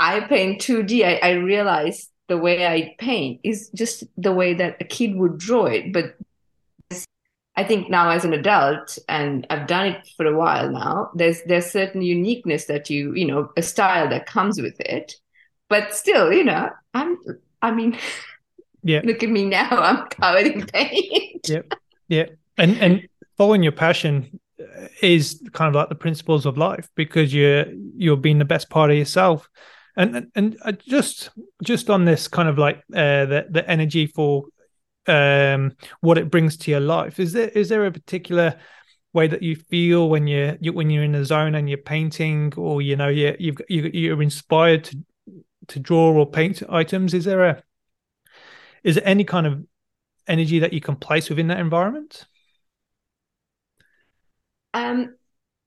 I 0.00 0.20
paint 0.20 0.60
2D. 0.60 1.04
I, 1.04 1.20
I 1.22 1.30
realize 1.32 2.08
the 2.28 2.38
way 2.38 2.66
I 2.66 2.96
paint 2.98 3.40
is 3.44 3.70
just 3.74 4.04
the 4.16 4.32
way 4.32 4.54
that 4.54 4.78
a 4.80 4.84
kid 4.84 5.14
would 5.16 5.38
draw 5.38 5.66
it. 5.66 5.92
But 5.92 6.16
I 7.56 7.64
think 7.64 7.90
now 7.90 8.10
as 8.10 8.24
an 8.24 8.32
adult, 8.32 8.98
and 9.08 9.46
I've 9.50 9.66
done 9.66 9.88
it 9.88 10.08
for 10.16 10.24
a 10.24 10.36
while 10.36 10.70
now, 10.70 11.10
there's 11.14 11.42
there's 11.42 11.70
certain 11.70 12.00
uniqueness 12.00 12.64
that 12.66 12.88
you, 12.88 13.14
you 13.14 13.26
know, 13.26 13.50
a 13.56 13.62
style 13.62 14.08
that 14.08 14.26
comes 14.26 14.60
with 14.60 14.80
it. 14.80 15.16
But 15.68 15.94
still, 15.94 16.32
you 16.32 16.44
know, 16.44 16.70
I'm 16.94 17.18
I 17.60 17.70
mean 17.72 17.98
Yeah. 18.82 19.00
Look 19.04 19.22
at 19.22 19.30
me 19.30 19.46
now. 19.46 19.68
I'm 19.70 20.06
covered 20.08 20.46
in 20.46 20.66
paint. 20.66 21.48
Yep. 21.48 21.74
Yeah. 22.08 22.26
And 22.58 22.76
and 22.78 23.08
following 23.36 23.62
your 23.62 23.72
passion 23.72 24.40
is 25.00 25.42
kind 25.52 25.68
of 25.68 25.74
like 25.74 25.88
the 25.88 25.94
principles 25.94 26.46
of 26.46 26.58
life 26.58 26.88
because 26.94 27.32
you're 27.32 27.66
you're 27.96 28.16
being 28.16 28.38
the 28.38 28.44
best 28.44 28.70
part 28.70 28.90
of 28.90 28.96
yourself. 28.96 29.48
And 29.96 30.30
and 30.34 30.56
just 30.86 31.30
just 31.62 31.90
on 31.90 32.04
this 32.04 32.28
kind 32.28 32.48
of 32.48 32.58
like 32.58 32.78
uh, 32.94 33.26
the 33.26 33.46
the 33.50 33.68
energy 33.68 34.06
for 34.06 34.44
um 35.06 35.72
what 36.00 36.18
it 36.18 36.30
brings 36.30 36.58
to 36.58 36.70
your 36.70 36.80
life 36.80 37.18
is 37.18 37.32
there 37.32 37.48
is 37.48 37.70
there 37.70 37.86
a 37.86 37.90
particular 37.90 38.58
way 39.14 39.26
that 39.26 39.42
you 39.42 39.56
feel 39.56 40.08
when 40.08 40.26
you're 40.26 40.56
you, 40.60 40.72
when 40.72 40.90
you're 40.90 41.02
in 41.02 41.12
the 41.12 41.24
zone 41.24 41.54
and 41.54 41.68
you're 41.68 41.78
painting 41.78 42.52
or 42.56 42.82
you 42.82 42.96
know 42.96 43.08
you 43.08 43.34
you've 43.38 43.60
you, 43.68 43.90
you're 43.92 44.22
inspired 44.22 44.84
to 44.84 44.98
to 45.68 45.80
draw 45.80 46.12
or 46.12 46.30
paint 46.30 46.62
items 46.68 47.14
is 47.14 47.24
there 47.24 47.44
a 47.44 47.62
is 48.84 48.96
there 48.96 49.06
any 49.06 49.24
kind 49.24 49.46
of 49.46 49.64
energy 50.26 50.58
that 50.60 50.72
you 50.72 50.80
can 50.80 50.96
place 50.96 51.28
within 51.28 51.48
that 51.48 51.60
environment? 51.60 52.26
Um, 54.74 55.16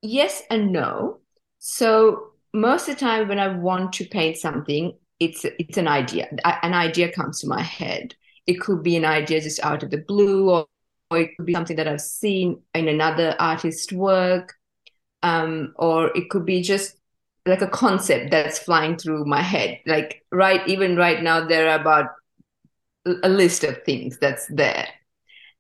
yes 0.02 0.42
and 0.50 0.72
no. 0.72 1.20
So 1.60 2.34
most 2.54 2.88
of 2.88 2.96
the 2.96 3.00
time 3.00 3.28
when 3.28 3.40
I 3.40 3.48
want 3.48 3.94
to 3.94 4.06
paint 4.06 4.38
something, 4.38 4.98
it's 5.20 5.46
it's 5.46 5.78
an 5.78 5.88
idea. 5.88 6.28
An 6.44 6.74
idea 6.74 7.12
comes 7.12 7.40
to 7.42 7.48
my 7.48 7.62
head. 7.62 8.16
It 8.46 8.60
could 8.60 8.84
be 8.84 8.98
an 8.98 9.06
idea 9.06 9.42
just 9.42 9.64
out 9.64 9.84
of 9.84 9.90
the 9.90 10.00
blue, 10.00 10.50
or, 10.50 10.66
or 11.10 11.18
it 11.18 11.36
could 11.38 11.46
be 11.46 11.54
something 11.54 11.78
that 11.78 11.88
I've 11.88 12.02
seen 12.02 12.62
in 12.74 12.88
another 12.88 13.36
artist's 13.40 13.92
work, 13.94 14.54
um, 15.22 15.74
or 15.78 16.16
it 16.16 16.30
could 16.30 16.46
be 16.46 16.62
just 16.62 16.96
like 17.46 17.62
a 17.62 17.68
concept 17.68 18.32
that's 18.32 18.60
flying 18.60 18.98
through 18.98 19.26
my 19.26 19.42
head. 19.42 19.80
Like 19.86 20.26
right, 20.32 20.68
even 20.68 20.98
right 20.98 21.22
now, 21.22 21.46
there 21.46 21.70
are 21.70 21.80
about 21.80 22.08
a 23.06 23.30
list 23.30 23.64
of 23.64 23.84
things 23.84 24.18
that's 24.18 24.48
there. 24.48 24.88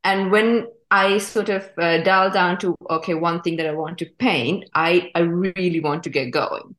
And 0.03 0.31
when 0.31 0.67
I 0.91 1.17
sort 1.17 1.49
of 1.49 1.69
uh, 1.77 1.99
dial 1.99 2.29
down 2.29 2.59
to, 2.59 2.75
okay, 2.89 3.13
one 3.13 3.41
thing 3.41 3.57
that 3.57 3.67
I 3.67 3.71
want 3.73 3.97
to 3.99 4.05
paint, 4.05 4.65
I, 4.73 5.11
I 5.15 5.21
really 5.21 5.79
want 5.79 6.03
to 6.03 6.09
get 6.09 6.31
going. 6.31 6.75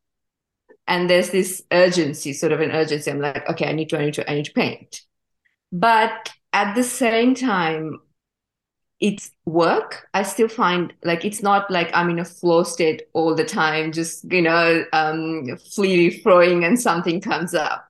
And 0.87 1.09
there's 1.09 1.31
this 1.31 1.63
urgency, 1.71 2.33
sort 2.33 2.51
of 2.51 2.61
an 2.61 2.71
urgency. 2.71 3.09
I'm 3.09 3.19
like, 3.19 3.49
okay, 3.49 3.67
I 3.67 3.71
need 3.73 3.89
to, 3.89 3.99
I 3.99 4.05
need 4.05 4.13
to, 4.15 4.29
I 4.29 4.35
need 4.35 4.45
to 4.45 4.53
paint. 4.53 5.01
But 5.71 6.31
at 6.53 6.75
the 6.75 6.83
same 6.83 7.35
time, 7.35 7.99
it's 8.99 9.31
work. 9.45 10.07
I 10.13 10.23
still 10.23 10.47
find 10.47 10.93
like 11.03 11.25
it's 11.25 11.43
not 11.43 11.69
like 11.69 11.91
I'm 11.93 12.09
in 12.09 12.19
a 12.19 12.25
flow 12.25 12.63
state 12.63 13.03
all 13.13 13.35
the 13.35 13.43
time, 13.43 13.91
just 13.91 14.31
you 14.31 14.41
know, 14.41 14.85
um, 14.93 15.57
freely 15.75 16.11
throwing 16.19 16.63
and 16.63 16.79
something 16.79 17.19
comes 17.19 17.53
up. 17.53 17.87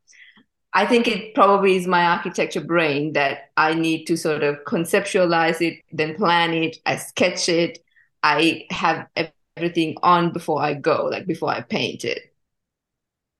I 0.76 0.86
think 0.86 1.08
it 1.08 1.34
probably 1.34 1.78
is 1.78 1.88
my 1.88 2.06
architecture 2.06 2.60
brain 2.60 3.14
that 3.14 3.50
I 3.56 3.74
need 3.76 4.04
to 4.08 4.18
sort 4.18 4.44
of 4.44 4.58
conceptualize 4.66 5.62
it, 5.62 5.80
then 5.94 6.16
plan 6.16 6.54
it, 6.54 6.78
I 6.86 6.98
sketch 6.98 7.48
it, 7.48 7.80
I 8.24 8.68
have 8.72 9.08
everything 9.56 9.96
on 10.04 10.34
before 10.34 10.62
I 10.62 10.74
go, 10.74 11.06
like 11.10 11.26
before 11.26 11.50
I 11.50 11.62
paint 11.62 12.04
it. 12.04 12.34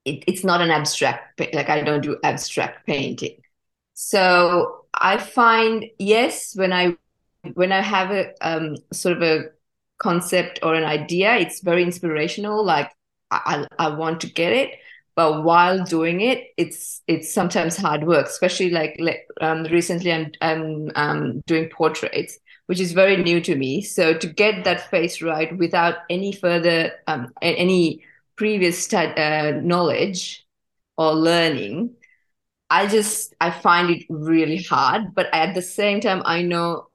it 0.06 0.24
it's 0.26 0.44
not 0.44 0.62
an 0.62 0.70
abstract, 0.70 1.38
like 1.52 1.68
I 1.68 1.82
don't 1.82 2.00
do 2.00 2.16
abstract 2.24 2.86
painting. 2.86 3.36
So 3.92 4.86
I 4.94 5.18
find, 5.18 5.84
yes, 5.98 6.56
when 6.56 6.72
I 6.72 6.96
when 7.52 7.70
I 7.70 7.82
have 7.82 8.10
a 8.12 8.32
um, 8.40 8.76
sort 8.94 9.18
of 9.18 9.22
a 9.22 9.44
concept 9.98 10.60
or 10.62 10.74
an 10.74 10.84
idea, 10.84 11.36
it's 11.36 11.60
very 11.60 11.82
inspirational. 11.82 12.64
Like 12.64 12.90
I, 13.30 13.66
I 13.78 13.90
want 13.90 14.22
to 14.22 14.32
get 14.32 14.54
it 14.54 14.70
but 15.16 15.42
while 15.42 15.82
doing 15.84 16.20
it 16.20 16.52
it's 16.56 17.02
it's 17.08 17.32
sometimes 17.32 17.76
hard 17.76 18.06
work 18.06 18.26
especially 18.26 18.70
like, 18.70 18.94
like 19.00 19.26
um, 19.40 19.64
recently 19.64 20.12
i'm 20.12 20.30
i'm 20.40 20.90
um, 20.94 21.40
doing 21.46 21.68
portraits 21.70 22.38
which 22.66 22.80
is 22.80 22.92
very 22.92 23.16
new 23.16 23.40
to 23.40 23.54
me. 23.54 23.80
So 23.80 24.14
to 24.14 24.26
get 24.26 24.64
that 24.64 24.90
face 24.90 25.22
right 25.22 25.56
without 25.56 25.98
any 26.10 26.32
further 26.32 26.92
um, 27.06 27.32
any 27.40 28.04
previous 28.36 28.92
uh, 28.92 29.60
knowledge 29.62 30.44
or 30.98 31.14
learning 31.14 31.94
i 32.68 32.86
just 32.86 33.34
i 33.40 33.50
find 33.50 33.90
it 33.90 34.04
really 34.10 34.62
hard. 34.62 35.14
But 35.14 35.28
at 35.32 35.54
the 35.54 35.62
same 35.62 36.00
time 36.00 36.22
i 36.24 36.42
know 36.42 36.88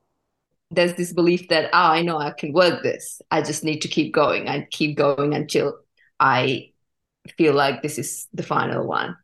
there's 0.70 0.94
this 0.94 1.14
belief 1.14 1.48
that 1.50 1.66
oh 1.74 1.92
i 1.98 2.02
know 2.02 2.18
i 2.18 2.32
can 2.32 2.54
work 2.54 2.84
this. 2.84 3.22
I 3.32 3.42
just 3.42 3.64
need 3.64 3.80
to 3.82 3.88
keep 3.88 4.14
going 4.14 4.48
and 4.48 4.70
keep 4.70 4.98
going 4.98 5.34
until 5.34 5.80
i 6.20 6.71
feel 7.38 7.54
like 7.54 7.82
this 7.82 7.98
is 7.98 8.28
the 8.34 8.44
final 8.44 8.86
one. 8.86 9.18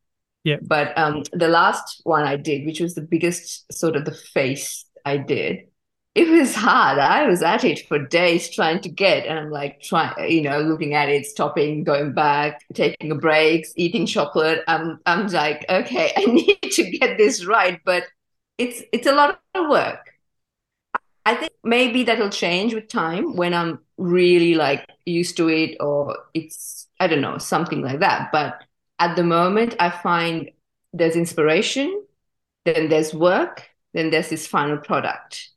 Yeah. 0.43 0.57
But 0.61 0.97
um 0.97 1.23
the 1.33 1.49
last 1.49 2.01
one 2.03 2.23
i 2.23 2.37
did 2.37 2.65
which 2.65 2.79
was 2.79 2.95
the 2.95 3.01
biggest 3.01 3.71
sort 3.73 3.97
of 3.97 4.05
the 4.05 4.13
face 4.13 4.85
i 5.03 5.17
did 5.17 5.67
it 6.15 6.29
was 6.29 6.55
hard. 6.55 6.97
I 6.97 7.27
was 7.27 7.43
at 7.43 7.63
it 7.63 7.87
for 7.87 7.99
days 7.99 8.49
trying 8.49 8.81
to 8.81 8.89
get 8.89 9.27
and 9.27 9.37
i'm 9.37 9.51
like 9.51 9.81
trying 9.81 10.31
you 10.31 10.41
know 10.41 10.61
looking 10.61 10.95
at 10.95 11.09
it 11.09 11.27
stopping 11.27 11.83
going 11.83 12.13
back 12.13 12.65
taking 12.73 13.11
a 13.11 13.15
breaks 13.15 13.71
eating 13.75 14.07
chocolate. 14.07 14.63
I'm 14.67 14.99
i'm 15.05 15.27
like 15.27 15.65
okay 15.69 16.13
i 16.17 16.25
need 16.25 16.59
to 16.61 16.89
get 16.89 17.17
this 17.19 17.45
right 17.45 17.79
but 17.85 18.03
it's 18.57 18.81
it's 18.91 19.07
a 19.07 19.13
lot 19.13 19.39
of 19.53 19.69
work. 19.69 20.13
I 21.25 21.35
think 21.35 21.51
maybe 21.63 22.03
that'll 22.03 22.29
change 22.29 22.73
with 22.73 22.87
time 22.87 23.35
when 23.35 23.53
I'm 23.53 23.79
really 23.97 24.55
like 24.55 24.87
used 25.05 25.37
to 25.37 25.49
it 25.49 25.77
or 25.79 26.17
it's 26.33 26.76
I 26.99 27.07
don't 27.07 27.21
know, 27.21 27.37
something 27.37 27.81
like 27.81 27.99
that. 27.99 28.29
But 28.31 28.63
at 28.99 29.15
the 29.15 29.23
moment 29.23 29.75
I 29.79 29.89
find 29.89 30.51
there's 30.93 31.15
inspiration, 31.15 32.03
then 32.65 32.89
there's 32.89 33.13
work, 33.13 33.69
then 33.93 34.09
there's 34.09 34.29
this 34.29 34.47
final 34.47 34.77
product. 34.77 35.49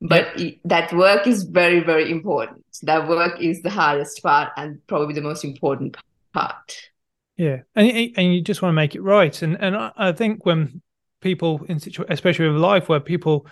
But 0.00 0.38
yep. 0.38 0.54
that 0.64 0.92
work 0.92 1.26
is 1.26 1.44
very, 1.44 1.80
very 1.80 2.10
important. 2.10 2.64
That 2.82 3.08
work 3.08 3.40
is 3.40 3.62
the 3.62 3.70
hardest 3.70 4.22
part 4.22 4.52
and 4.56 4.86
probably 4.86 5.14
the 5.14 5.22
most 5.22 5.44
important 5.44 5.96
part. 6.34 6.90
Yeah, 7.36 7.60
and 7.74 8.12
and 8.16 8.34
you 8.34 8.40
just 8.40 8.62
want 8.62 8.70
to 8.70 8.76
make 8.76 8.94
it 8.94 9.02
right, 9.02 9.42
and 9.42 9.56
and 9.60 9.76
I 9.76 10.12
think 10.12 10.46
when 10.46 10.80
people 11.20 11.64
in 11.68 11.78
situ- 11.78 12.06
especially 12.08 12.48
with 12.48 12.56
life 12.56 12.88
where 12.88 13.00
people 13.00 13.46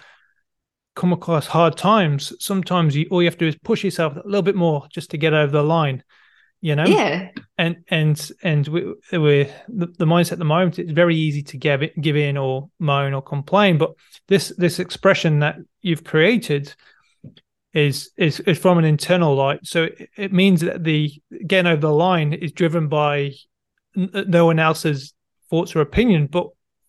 come 0.97 1.13
across 1.13 1.47
hard 1.47 1.77
times, 1.77 2.33
sometimes 2.41 2.97
you 2.97 3.07
all 3.11 3.23
you 3.23 3.27
have 3.27 3.37
to 3.39 3.45
do 3.45 3.49
is 3.49 3.57
push 3.57 3.85
yourself 3.85 4.17
a 4.17 4.23
little 4.25 4.43
bit 4.43 4.57
more 4.57 4.87
just 4.91 5.11
to 5.11 5.19
get 5.19 5.35
over 5.35 5.53
the 5.53 5.63
line. 5.63 6.03
You 6.65 6.75
know, 6.77 6.87
yeah, 6.87 7.29
and 7.59 7.85
and 7.91 8.31
and 8.43 8.67
we, 8.69 8.95
we 9.13 9.51
the, 9.69 9.87
the 9.99 10.07
mindset 10.07 10.33
at 10.33 10.39
the 10.39 10.47
moment. 10.47 10.79
It's 10.79 10.93
very 10.93 11.15
easy 11.15 11.43
to 11.43 11.59
give 11.59 11.83
it, 11.83 11.93
give 12.01 12.17
in 12.17 12.39
or 12.39 12.71
moan 12.79 13.13
or 13.13 13.21
complain, 13.21 13.77
but 13.77 13.93
this 14.29 14.51
this 14.57 14.79
expression 14.79 15.41
that 15.41 15.57
you've 15.83 16.05
created 16.05 16.75
is 17.75 18.11
is 18.17 18.41
is 18.41 18.59
from 18.59 18.79
an 18.79 18.87
internal 18.87 19.35
light. 19.35 19.61
So 19.65 19.83
it, 19.83 20.09
it 20.17 20.33
means 20.33 20.63
that 20.63 20.85
the 20.85 21.13
getting 21.47 21.71
over 21.71 21.83
the 21.83 21.93
line 21.93 22.33
is 22.33 22.51
driven 22.51 22.89
by 22.89 23.33
uh, 23.95 24.25
no 24.27 24.47
one 24.47 24.59
else's 24.59 25.13
thoughts 25.51 25.77
or 25.77 25.83
opinion, 25.83 26.29
but 26.29 26.47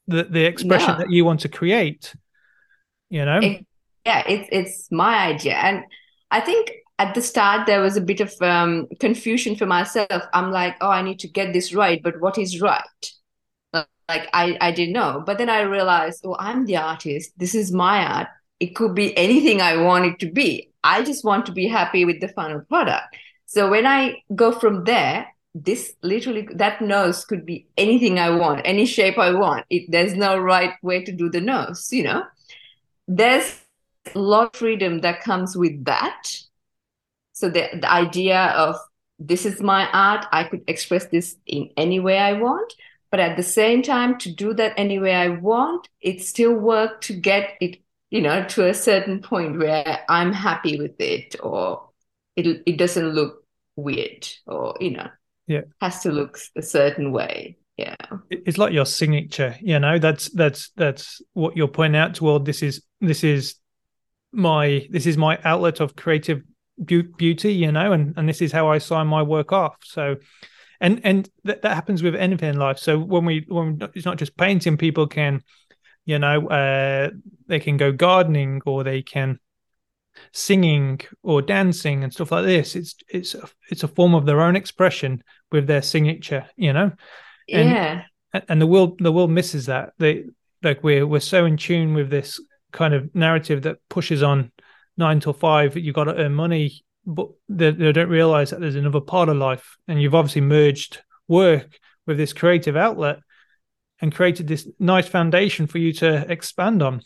the 0.08 0.24
the 0.24 0.46
expression 0.46 0.94
no. 0.94 1.00
that 1.00 1.12
you 1.12 1.26
want 1.26 1.42
to 1.42 1.50
create. 1.50 2.16
You 3.10 3.26
know, 3.26 3.40
it, 3.40 3.68
yeah, 4.06 4.24
it's 4.26 4.48
it's 4.54 4.88
my 4.90 5.18
idea, 5.18 5.56
and 5.56 5.84
I 6.32 6.40
think 6.40 6.72
at 6.98 7.14
the 7.14 7.22
start 7.22 7.66
there 7.66 7.82
was 7.82 7.98
a 7.98 8.02
bit 8.02 8.22
of 8.22 8.34
um, 8.42 8.88
confusion 9.00 9.56
for 9.56 9.66
myself. 9.66 10.24
I'm 10.34 10.52
like, 10.52 10.78
oh, 10.82 10.90
I 10.90 11.02
need 11.02 11.20
to 11.20 11.28
get 11.28 11.54
this 11.54 11.74
right, 11.74 12.02
but 12.02 12.20
what 12.22 12.38
is 12.38 12.62
right? 12.62 12.82
Like 13.74 14.30
I 14.34 14.58
I 14.62 14.72
didn't 14.72 14.94
know, 14.94 15.24
but 15.26 15.38
then 15.38 15.50
I 15.50 15.62
realized, 15.62 16.24
oh, 16.26 16.36
I'm 16.40 16.66
the 16.66 16.78
artist. 16.78 17.32
This 17.38 17.56
is 17.56 17.72
my 17.72 18.06
art. 18.06 18.28
It 18.60 18.76
could 18.76 18.96
be 18.96 19.18
anything 19.18 19.62
I 19.62 19.78
want 19.78 20.06
it 20.06 20.20
to 20.20 20.32
be. 20.32 20.72
I 20.84 21.04
just 21.04 21.26
want 21.26 21.48
to 21.48 21.52
be 21.52 21.68
happy 21.68 22.06
with 22.06 22.22
the 22.22 22.28
final 22.30 22.62
product. 22.62 23.16
So 23.48 23.70
when 23.70 23.86
I 23.86 24.22
go 24.36 24.52
from 24.52 24.84
there, 24.84 25.28
this 25.56 25.96
literally 26.04 26.48
that 26.54 26.82
nose 26.82 27.26
could 27.26 27.46
be 27.46 27.68
anything 27.78 28.20
I 28.20 28.30
want, 28.30 28.62
any 28.66 28.86
shape 28.86 29.18
I 29.18 29.32
want. 29.32 29.66
It, 29.70 29.90
there's 29.90 30.14
no 30.14 30.38
right 30.38 30.74
way 30.84 31.04
to 31.04 31.12
do 31.12 31.30
the 31.30 31.42
nose, 31.42 31.88
you 31.92 32.04
know. 32.04 32.24
There's 33.08 33.62
a 34.14 34.20
lot 34.20 34.54
of 34.54 34.60
freedom 34.60 35.00
that 35.02 35.22
comes 35.22 35.56
with 35.56 35.86
that. 35.86 36.45
So 37.36 37.50
the, 37.50 37.68
the 37.74 37.92
idea 37.92 38.46
of 38.56 38.78
this 39.20 39.46
is 39.46 39.62
my 39.62 39.90
art, 39.92 40.26
I 40.32 40.46
could 40.46 40.64
express 40.68 41.06
this 41.08 41.36
in 41.46 41.70
any 41.76 42.00
way 42.00 42.18
I 42.18 42.34
want. 42.34 42.74
But 43.12 43.20
at 43.20 43.36
the 43.36 43.44
same 43.44 43.82
time, 43.82 44.18
to 44.20 44.34
do 44.34 44.54
that 44.54 44.74
any 44.78 45.00
way 45.00 45.14
I 45.14 45.28
want, 45.28 45.88
it 46.02 46.22
still 46.22 46.54
work 46.54 47.02
to 47.02 47.14
get 47.14 47.52
it, 47.60 47.82
you 48.10 48.22
know, 48.22 48.46
to 48.46 48.70
a 48.70 48.74
certain 48.74 49.22
point 49.22 49.58
where 49.60 50.00
I'm 50.08 50.32
happy 50.32 50.80
with 50.80 51.00
it 51.00 51.36
or 51.44 51.90
it 52.38 52.64
it 52.66 52.78
doesn't 52.78 53.10
look 53.10 53.46
weird 53.76 54.28
or, 54.48 54.76
you 54.80 54.92
know, 54.92 55.10
yeah. 55.48 55.62
has 55.82 56.02
to 56.04 56.12
look 56.12 56.40
a 56.56 56.62
certain 56.62 57.12
way 57.12 57.58
yeah 57.78 57.96
it's 58.30 58.58
like 58.58 58.72
your 58.72 58.86
signature 58.86 59.54
you 59.62 59.78
know 59.78 60.00
that's 60.00 60.30
that's 60.30 60.70
that's 60.78 61.22
what 61.34 61.58
you're 61.58 61.68
pointing 61.68 62.00
out 62.00 62.16
toward 62.16 62.46
this 62.46 62.64
is 62.64 62.82
this 63.02 63.22
is 63.22 63.56
my 64.32 64.88
this 64.90 65.06
is 65.06 65.18
my 65.18 65.38
outlet 65.44 65.82
of 65.82 65.94
creative 65.94 66.42
beauty 66.84 67.54
you 67.54 67.72
know 67.72 67.94
and 67.94 68.14
and 68.18 68.28
this 68.28 68.42
is 68.42 68.52
how 68.52 68.70
i 68.70 68.78
sign 68.78 69.08
my 69.08 69.22
work 69.22 69.52
off. 69.52 69.78
So 69.84 70.18
and 70.80 71.02
and 71.04 71.30
that, 71.44 71.62
that 71.62 71.76
happens 71.76 72.04
with 72.04 72.16
anything 72.16 72.50
in 72.50 72.60
life. 72.60 72.80
So 72.80 73.00
when 73.00 73.26
we 73.26 73.46
when 73.48 73.80
it's 73.94 74.06
not 74.06 74.18
just 74.18 74.38
painting 74.38 74.78
people 74.78 75.08
can 75.08 75.42
you 76.06 76.20
know 76.20 76.48
uh 76.48 77.10
they 77.48 77.60
can 77.60 77.78
go 77.78 77.92
gardening 77.92 78.62
or 78.66 78.84
they 78.84 79.02
can 79.02 79.40
singing 80.32 81.02
or 81.24 81.42
dancing 81.42 82.04
and 82.04 82.14
stuff 82.14 82.32
like 82.32 82.46
this. 82.46 82.76
It's 82.76 82.96
it's 83.08 83.36
a, 83.36 83.48
it's 83.70 83.84
a 83.84 83.88
form 83.88 84.14
of 84.14 84.26
their 84.26 84.42
own 84.42 84.56
expression 84.56 85.24
with 85.52 85.68
their 85.68 85.82
signature 85.82 86.46
you 86.56 86.74
know? 86.74 86.92
And, 87.52 87.70
yeah. 87.70 88.04
and 88.50 88.62
the 88.62 88.68
world 88.68 89.00
the 89.00 89.12
world 89.12 89.32
misses 89.32 89.68
that. 89.68 89.94
They 89.98 90.26
like 90.62 90.84
we're 90.84 91.08
we're 91.08 91.20
so 91.20 91.46
in 91.46 91.58
tune 91.58 91.94
with 91.94 92.10
this 92.10 92.40
kind 92.72 92.94
of 92.94 93.14
narrative 93.16 93.62
that 93.64 93.78
pushes 93.88 94.22
on 94.22 94.52
nine 94.98 95.20
till 95.20 95.34
five. 95.34 95.78
you've 95.78 95.96
got 95.96 96.06
to 96.06 96.16
earn 96.16 96.34
money, 96.34 96.84
but 97.06 97.30
they, 97.50 97.72
they 97.72 97.92
don't 97.92 98.10
realize 98.10 98.50
that 98.50 98.60
there's 98.60 98.76
another 98.76 99.02
part 99.02 99.30
of 99.30 99.38
life, 99.38 99.78
and 99.88 100.02
you've 100.02 100.16
obviously 100.16 100.42
merged 100.42 101.02
work 101.28 101.80
with 102.06 102.18
this 102.18 102.34
creative 102.34 102.76
outlet 102.76 103.20
and 104.02 104.14
created 104.14 104.48
this 104.48 104.68
nice 104.80 105.08
foundation 105.08 105.68
for 105.68 105.78
you 105.78 105.94
to 105.94 106.30
expand 106.32 106.82
on. 106.82 107.02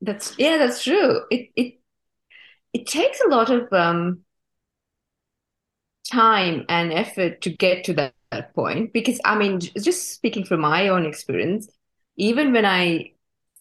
That's 0.00 0.34
yeah, 0.38 0.58
that's 0.58 0.82
true. 0.84 1.22
It 1.30 1.50
it 1.56 1.80
it 2.72 2.86
takes 2.86 3.20
a 3.20 3.28
lot 3.28 3.50
of 3.50 3.72
um, 3.72 4.20
time 6.10 6.64
and 6.68 6.92
effort 6.92 7.40
to 7.42 7.50
get 7.50 7.84
to 7.84 7.94
that, 7.94 8.14
that 8.30 8.54
point 8.54 8.92
because 8.92 9.20
I 9.24 9.36
mean, 9.36 9.60
just 9.60 10.12
speaking 10.12 10.44
from 10.44 10.60
my 10.60 10.88
own 10.88 11.06
experience, 11.06 11.68
even 12.16 12.52
when 12.52 12.66
I 12.66 13.12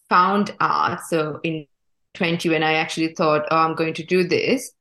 found 0.10 0.54
art. 0.60 1.02
So 1.08 1.40
in 1.44 1.68
20, 2.14 2.50
when 2.50 2.64
I 2.64 2.74
actually 2.74 3.14
thought, 3.16 3.46
oh, 3.52 3.58
I'm 3.58 3.76
going 3.76 3.94
to 3.96 4.04
do 4.04 4.24
this, 4.24 4.72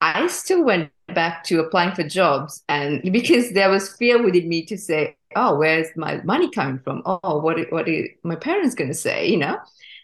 I 0.00 0.26
still 0.26 0.64
went 0.64 0.90
back 1.14 1.44
to 1.44 1.60
applying 1.60 1.94
for 1.94 2.02
jobs. 2.02 2.62
And 2.68 3.02
because 3.12 3.52
there 3.52 3.70
was 3.70 3.94
fear 3.96 4.22
within 4.22 4.48
me 4.48 4.64
to 4.66 4.76
say, 4.76 5.16
oh, 5.36 5.56
where's 5.56 5.88
my 5.96 6.20
money 6.22 6.50
coming 6.50 6.80
from? 6.80 7.02
Oh, 7.04 7.38
what, 7.38 7.58
what 7.70 7.88
are 7.88 8.04
my 8.22 8.36
parents 8.36 8.74
going 8.74 8.90
to 8.90 8.94
say? 8.94 9.28
You 9.28 9.38
know? 9.38 9.58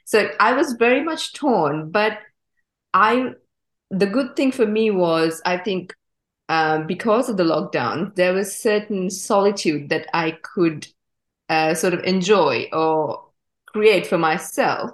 So 0.05 0.31
I 0.41 0.53
was 0.53 0.73
very 0.75 1.03
much 1.03 1.35
torn. 1.35 1.91
But 1.91 2.19
I, 2.95 3.33
the 3.91 4.07
good 4.07 4.37
thing 4.37 4.53
for 4.53 4.67
me 4.67 4.91
was, 4.91 5.43
I 5.45 5.59
think, 5.59 5.95
um, 6.49 6.87
because 6.87 7.29
of 7.29 7.37
the 7.37 7.45
lockdown, 7.45 8.14
there 8.14 8.33
was 8.33 8.57
certain 8.57 9.11
solitude 9.11 9.91
that 9.91 10.07
I 10.14 10.38
could 10.43 10.87
uh, 11.51 11.75
sort 11.75 11.93
of 11.93 12.05
enjoy 12.05 12.69
or 12.73 13.29
create 13.67 14.07
for 14.07 14.17
myself 14.17 14.93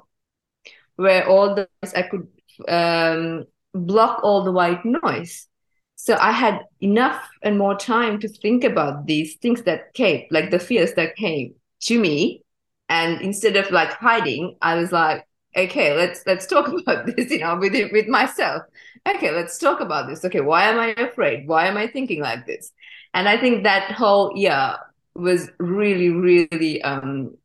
where 0.96 1.28
all 1.28 1.54
the 1.54 1.68
I 1.94 2.02
could 2.02 2.28
um, 2.68 3.44
block 3.74 4.20
all 4.22 4.44
the 4.44 4.52
white 4.52 4.85
noise. 4.85 5.48
So 5.96 6.16
I 6.20 6.33
had 6.33 6.61
enough 6.80 7.28
and 7.42 7.59
more 7.59 7.76
time 7.76 8.18
to 8.20 8.28
think 8.28 8.64
about 8.64 9.07
these 9.07 9.37
things 9.37 9.62
that 9.62 9.94
came, 9.94 10.26
like 10.30 10.50
the 10.50 10.59
fears 10.59 10.94
that 10.94 11.16
came 11.16 11.54
to 11.83 11.98
me. 11.98 12.42
And 12.88 13.20
instead 13.22 13.57
of 13.57 13.70
like 13.70 13.92
hiding, 13.92 14.57
I 14.61 14.74
was 14.74 14.92
like, 14.92 15.26
okay, 15.57 15.96
let's 15.96 16.22
let's 16.26 16.46
talk 16.46 16.68
about 16.80 17.07
this, 17.07 17.30
you 17.30 17.38
know, 17.38 17.57
with 17.57 17.72
with 17.92 18.09
myself. 18.09 18.62
Okay, 19.07 19.30
let's 19.30 19.59
talk 19.59 19.80
about 19.80 20.09
this. 20.09 20.24
Okay, 20.24 20.40
why 20.40 20.64
am 20.64 20.78
I 20.78 20.88
afraid? 21.02 21.46
Why 21.46 21.66
am 21.66 21.76
I 21.76 21.87
thinking 21.87 22.20
like 22.20 22.46
this? 22.46 22.72
And 23.12 23.28
I 23.28 23.38
think 23.38 23.62
that 23.62 23.92
whole 23.92 24.33
year 24.37 24.76
was 25.14 25.50
really, 25.59 26.09
really 26.11 26.83
um, 26.83 27.37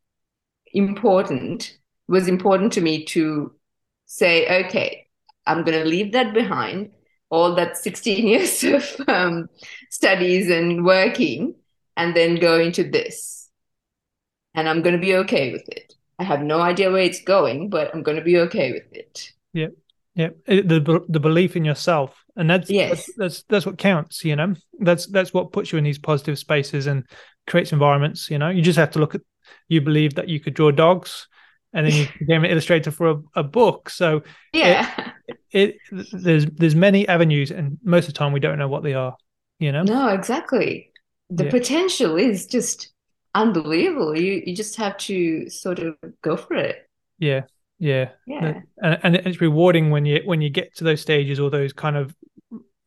important 0.72 1.78
was 2.10 2.26
important 2.26 2.72
to 2.72 2.80
me 2.80 3.04
to 3.04 3.54
say, 4.04 4.64
okay, 4.64 5.06
I'm 5.46 5.62
going 5.62 5.78
to 5.78 5.88
leave 5.88 6.12
that 6.12 6.34
behind, 6.34 6.90
all 7.30 7.54
that 7.54 7.76
16 7.76 8.26
years 8.32 8.64
of 8.64 9.08
um, 9.08 9.48
studies 9.90 10.50
and 10.50 10.84
working, 10.84 11.54
and 11.96 12.14
then 12.14 12.34
go 12.34 12.58
into 12.58 12.82
this. 12.82 13.48
And 14.54 14.68
I'm 14.68 14.82
going 14.82 14.96
to 14.96 15.00
be 15.00 15.14
okay 15.16 15.52
with 15.52 15.68
it. 15.68 15.94
I 16.18 16.24
have 16.24 16.42
no 16.42 16.60
idea 16.60 16.90
where 16.90 17.04
it's 17.04 17.22
going, 17.22 17.70
but 17.70 17.94
I'm 17.94 18.02
going 18.02 18.18
to 18.18 18.24
be 18.24 18.38
okay 18.38 18.72
with 18.72 18.92
it. 18.92 19.32
Yeah. 19.52 19.68
Yeah. 20.16 20.30
The, 20.46 21.04
the 21.08 21.20
belief 21.20 21.54
in 21.54 21.64
yourself. 21.64 22.24
And 22.36 22.50
that's, 22.50 22.68
yes. 22.68 22.90
that's, 22.90 23.14
that's, 23.16 23.42
that's 23.44 23.66
what 23.66 23.78
counts, 23.78 24.24
you 24.24 24.34
know, 24.34 24.54
that's, 24.80 25.06
that's 25.06 25.32
what 25.32 25.52
puts 25.52 25.70
you 25.70 25.78
in 25.78 25.84
these 25.84 25.98
positive 25.98 26.38
spaces 26.38 26.88
and 26.88 27.04
creates 27.46 27.72
environments, 27.72 28.30
you 28.30 28.38
know, 28.38 28.48
you 28.48 28.62
just 28.62 28.78
have 28.78 28.90
to 28.92 28.98
look 28.98 29.14
at, 29.14 29.20
you 29.68 29.80
believe 29.80 30.14
that 30.16 30.28
you 30.28 30.40
could 30.40 30.54
draw 30.54 30.70
dogs 30.70 31.28
and 31.72 31.86
then 31.86 31.92
you 31.94 32.06
became 32.18 32.44
an 32.44 32.50
illustrator 32.50 32.90
for 32.90 33.10
a, 33.10 33.22
a 33.36 33.42
book. 33.42 33.90
So 33.90 34.22
yeah, 34.52 35.12
it, 35.26 35.38
it, 35.90 36.06
there's, 36.12 36.46
there's 36.46 36.74
many 36.74 37.06
avenues 37.08 37.50
and 37.50 37.78
most 37.82 38.08
of 38.08 38.14
the 38.14 38.18
time 38.18 38.32
we 38.32 38.40
don't 38.40 38.58
know 38.58 38.68
what 38.68 38.82
they 38.82 38.94
are, 38.94 39.16
you 39.58 39.72
know? 39.72 39.82
No, 39.82 40.08
exactly. 40.08 40.90
The 41.30 41.44
yeah. 41.44 41.50
potential 41.50 42.16
is 42.16 42.46
just 42.46 42.90
unbelievable. 43.34 44.18
You 44.18 44.42
you 44.44 44.54
just 44.56 44.76
have 44.76 44.96
to 44.98 45.48
sort 45.48 45.78
of 45.78 45.96
go 46.22 46.36
for 46.36 46.54
it. 46.54 46.88
Yeah, 47.18 47.42
yeah, 47.78 48.10
yeah. 48.26 48.60
And 48.82 48.98
and 49.02 49.16
it's 49.16 49.40
rewarding 49.40 49.90
when 49.90 50.04
you 50.04 50.22
when 50.24 50.40
you 50.40 50.50
get 50.50 50.76
to 50.76 50.84
those 50.84 51.00
stages 51.00 51.38
or 51.38 51.50
those 51.50 51.72
kind 51.72 51.96
of 51.96 52.14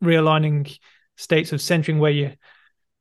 realigning 0.03 0.77
states 1.15 1.53
of 1.53 1.61
centering 1.61 1.99
where 1.99 2.11
you 2.11 2.33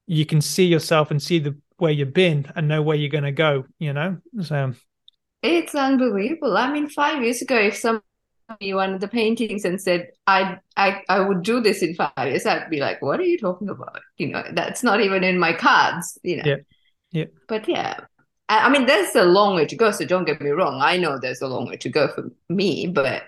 you 0.06 0.26
can 0.26 0.40
see 0.40 0.66
yourself 0.66 1.10
and 1.10 1.20
see 1.20 1.38
the 1.38 1.56
where 1.78 1.92
you've 1.92 2.14
been 2.14 2.50
and 2.54 2.68
know 2.68 2.82
where 2.82 2.96
you're 2.96 3.10
going 3.10 3.24
to 3.24 3.32
go. 3.32 3.64
You 3.78 3.92
know, 3.92 4.18
so 4.42 4.74
it's 5.42 5.74
unbelievable. 5.74 6.56
I 6.56 6.72
mean, 6.72 6.88
five 6.88 7.22
years 7.22 7.42
ago, 7.42 7.56
if 7.56 7.76
some 7.76 8.02
me 8.60 8.74
one 8.74 8.92
of 8.92 9.00
the 9.00 9.08
paintings 9.08 9.64
and 9.64 9.80
said 9.80 10.08
I, 10.26 10.58
I 10.76 11.02
I 11.08 11.20
would 11.20 11.42
do 11.42 11.60
this 11.60 11.82
in 11.82 11.94
five 11.94 12.12
years, 12.18 12.44
I'd 12.44 12.68
be 12.70 12.80
like, 12.80 13.00
"What 13.00 13.20
are 13.20 13.24
you 13.24 13.38
talking 13.38 13.68
about?" 13.68 14.00
You 14.18 14.28
know, 14.28 14.44
that's 14.52 14.82
not 14.82 15.00
even 15.00 15.24
in 15.24 15.38
my 15.38 15.52
cards. 15.52 16.18
You 16.22 16.36
know. 16.36 16.42
Yeah. 16.44 16.56
Yeah. 17.12 17.24
But 17.46 17.68
yeah, 17.68 18.00
I, 18.48 18.66
I 18.66 18.68
mean, 18.70 18.86
there's 18.86 19.14
a 19.14 19.24
long 19.24 19.54
way 19.54 19.66
to 19.66 19.76
go. 19.76 19.90
So 19.90 20.04
don't 20.04 20.24
get 20.24 20.40
me 20.40 20.50
wrong. 20.50 20.80
I 20.80 20.96
know 20.96 21.18
there's 21.18 21.42
a 21.42 21.48
long 21.48 21.68
way 21.68 21.76
to 21.78 21.88
go 21.88 22.08
for 22.08 22.30
me, 22.48 22.86
but 22.86 23.24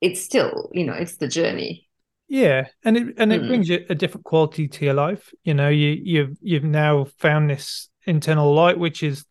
it's 0.00 0.22
still, 0.22 0.70
you 0.72 0.84
know, 0.84 0.94
it's 0.94 1.16
the 1.16 1.28
journey. 1.28 1.88
Yeah, 2.28 2.68
and 2.84 2.96
it 2.96 3.14
and 3.18 3.32
it 3.32 3.42
mm. 3.42 3.48
brings 3.48 3.68
you 3.68 3.84
a 3.90 3.94
different 3.94 4.24
quality 4.24 4.66
to 4.66 4.84
your 4.84 4.94
life. 4.94 5.32
You 5.44 5.54
know, 5.54 5.68
you 5.68 6.00
you've 6.02 6.38
you've 6.40 6.64
now 6.64 7.06
found 7.18 7.50
this 7.50 7.88
internal 8.04 8.54
light, 8.54 8.78
which 8.78 9.02
is 9.02 9.24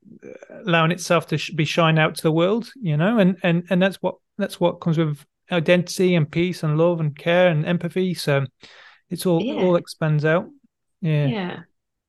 allowing 0.65 0.91
itself 0.91 1.27
to 1.27 1.37
sh- 1.37 1.51
be 1.51 1.65
shine 1.65 1.97
out 1.97 2.15
to 2.15 2.23
the 2.23 2.31
world. 2.31 2.71
You 2.81 2.97
know, 2.97 3.17
and 3.17 3.37
and 3.43 3.63
and 3.69 3.81
that's 3.81 3.97
what 3.97 4.15
that's 4.37 4.59
what 4.59 4.81
comes 4.81 4.97
with 4.97 5.25
identity 5.51 6.15
and 6.15 6.31
peace 6.31 6.63
and 6.63 6.77
love 6.77 6.99
and 6.99 7.15
care 7.15 7.49
and 7.49 7.65
empathy. 7.65 8.13
So 8.13 8.45
it's 9.09 9.25
all 9.25 9.41
yeah. 9.41 9.61
all 9.61 9.75
expands 9.75 10.25
out. 10.25 10.47
Yeah. 11.01 11.27
Yeah. 11.27 11.59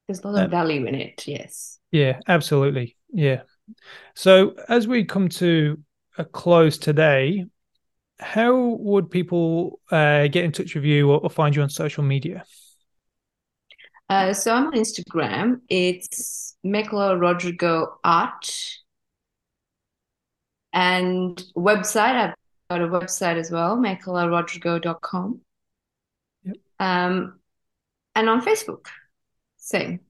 There's 0.07 0.20
a 0.20 0.29
lot 0.29 0.44
of 0.44 0.51
value 0.51 0.87
in 0.87 0.94
it. 0.94 1.27
Yes. 1.27 1.79
Yeah, 1.90 2.18
absolutely. 2.29 2.96
Yeah. 3.12 3.42
So 4.14 4.55
as 4.68 4.88
we 4.88 5.05
come 5.05 5.29
to 5.31 5.79
a 6.18 6.25
close 6.25 6.77
today, 6.77 7.46
how 8.18 8.55
would 8.57 9.11
people 9.11 9.81
uh, 9.90 10.29
get 10.29 10.44
in 10.44 10.53
touch 10.53 10.75
with 10.75 10.85
you 10.85 11.11
or, 11.11 11.20
or 11.20 11.31
find 11.31 11.55
you 11.55 11.62
on 11.62 11.70
social 11.70 12.03
media? 12.03 12.44
Uh, 14.09 14.33
so 14.33 14.55
I'm 14.55 14.66
on 14.66 14.72
Instagram. 14.75 15.61
It's 15.68 16.52
Mekala 16.64 17.20
Rodrigo 17.20 17.98
Art. 18.05 18.53
And 20.72 21.42
website, 21.57 22.14
I've 22.14 22.35
got 22.70 22.81
a 22.81 22.88
website 22.88 23.37
as 23.37 23.51
well, 23.51 23.77
mekalarodrigo.com. 23.77 25.40
Yep. 26.44 26.57
Um, 26.81 27.40
and 28.14 28.29
on 28.29 28.44
Facebook. 28.44 28.87
Same. 29.59 30.01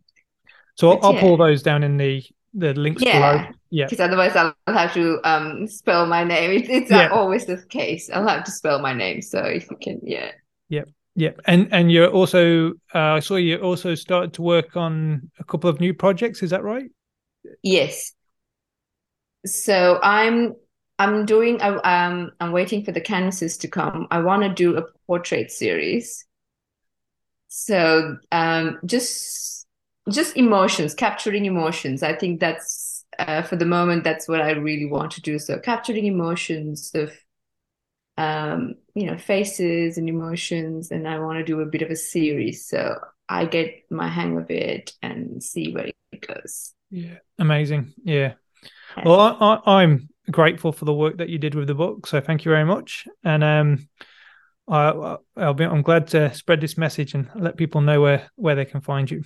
So 0.77 0.93
I'll, 0.93 0.99
I'll 1.05 1.15
yeah. 1.15 1.21
pull 1.21 1.37
those 1.37 1.63
down 1.63 1.83
in 1.83 1.97
the 1.97 2.25
the 2.55 2.75
links 2.75 3.03
yeah. 3.03 3.37
below. 3.37 3.49
Yeah. 3.71 3.87
Because 3.87 4.01
otherwise 4.01 4.37
I'll 4.37 4.55
have 4.67 4.93
to 4.95 5.21
um 5.25 5.67
spell 5.67 6.07
my 6.07 6.25
name. 6.25 6.51
It, 6.51 6.69
it's 6.69 6.91
yeah. 6.91 7.09
always 7.09 7.47
the 7.47 7.63
case. 7.69 8.11
I'll 8.11 8.27
have 8.29 8.45
to 8.45 8.51
spell 8.51 8.79
my 8.79 8.93
name. 8.93 9.23
So 9.23 9.41
if 9.41 9.71
you 9.71 9.77
can, 9.81 10.01
yeah. 10.03 10.33
Yep. 10.69 10.89
Yep. 11.15 11.41
And 11.45 11.69
and 11.73 11.93
you're 11.93 12.11
also 12.11 12.71
uh, 12.95 13.17
I 13.17 13.21
saw 13.21 13.37
you 13.37 13.59
also 13.59 13.95
started 13.95 14.33
to 14.35 14.43
work 14.43 14.77
on 14.77 15.31
a 15.39 15.45
couple 15.45 15.69
of 15.69 15.81
new 15.81 15.93
projects. 15.93 16.43
Is 16.43 16.51
that 16.51 16.63
right? 16.63 16.91
Yes. 17.63 18.13
So 19.45 19.99
I'm 20.03 20.55
I'm 20.99 21.27
doing 21.27 21.61
um 21.63 22.31
I'm 22.41 22.53
waiting 22.53 22.85
for 22.85 22.93
the 22.93 23.01
canvases 23.01 23.59
to 23.59 23.69
come. 23.69 24.07
I 24.11 24.21
want 24.21 24.43
to 24.43 24.49
do 24.49 24.79
a 24.79 24.85
portrait 25.07 25.51
series. 25.51 26.25
So 27.49 28.17
um 28.31 28.79
just 28.87 29.67
just 30.11 30.37
emotions, 30.37 30.95
capturing 30.95 31.45
emotions. 31.45 32.03
I 32.03 32.15
think 32.15 32.41
that's 32.41 33.05
uh, 33.19 33.43
for 33.43 33.57
the 33.57 33.67
moment 33.67 34.05
that's 34.05 34.27
what 34.29 34.41
I 34.41 34.53
really 34.53 34.87
want 34.87 35.13
to 35.13 35.21
do. 35.21 35.39
So 35.39 35.59
capturing 35.59 36.07
emotions 36.07 36.91
of 36.95 37.13
um, 38.17 38.75
you 38.95 39.07
know 39.07 39.19
faces 39.19 39.99
and 39.99 40.09
emotions, 40.09 40.91
and 40.91 41.09
I 41.09 41.19
want 41.19 41.39
to 41.39 41.45
do 41.45 41.61
a 41.61 41.67
bit 41.67 41.83
of 41.83 41.91
a 41.91 41.97
series. 41.97 42.67
So 42.67 42.99
I 43.29 43.47
get 43.47 43.85
my 43.91 44.09
hang 44.09 44.37
of 44.37 44.51
it 44.51 44.93
and 45.03 45.43
see 45.43 45.73
where 45.73 45.87
it 45.87 46.27
goes. 46.27 46.75
Yeah, 46.91 47.19
amazing. 47.39 47.95
Yeah. 48.05 48.35
Well, 49.05 49.21
I, 49.21 49.81
i'm 49.81 50.09
grateful 50.31 50.73
for 50.73 50.85
the 50.85 50.95
work 50.95 51.19
that 51.19 51.29
you 51.29 51.39
did 51.39 51.55
with 51.55 51.67
the 51.67 51.75
book. 51.75 52.07
So 52.07 52.21
thank 52.21 52.45
you 52.45 52.51
very 52.51 52.65
much. 52.65 53.07
And 53.25 53.43
um, 53.43 53.89
I, 54.69 55.17
I'll 55.37 55.55
be, 55.55 55.65
I'm 55.65 55.83
glad 55.83 56.09
to 56.09 56.33
spread 56.35 56.61
this 56.61 56.79
message 56.79 57.15
and 57.15 57.29
let 57.35 57.57
people 57.57 57.81
know 57.81 58.01
where 58.01 58.31
where 58.37 58.55
they 58.55 58.65
can 58.65 58.81
find 58.81 59.11
you. 59.11 59.25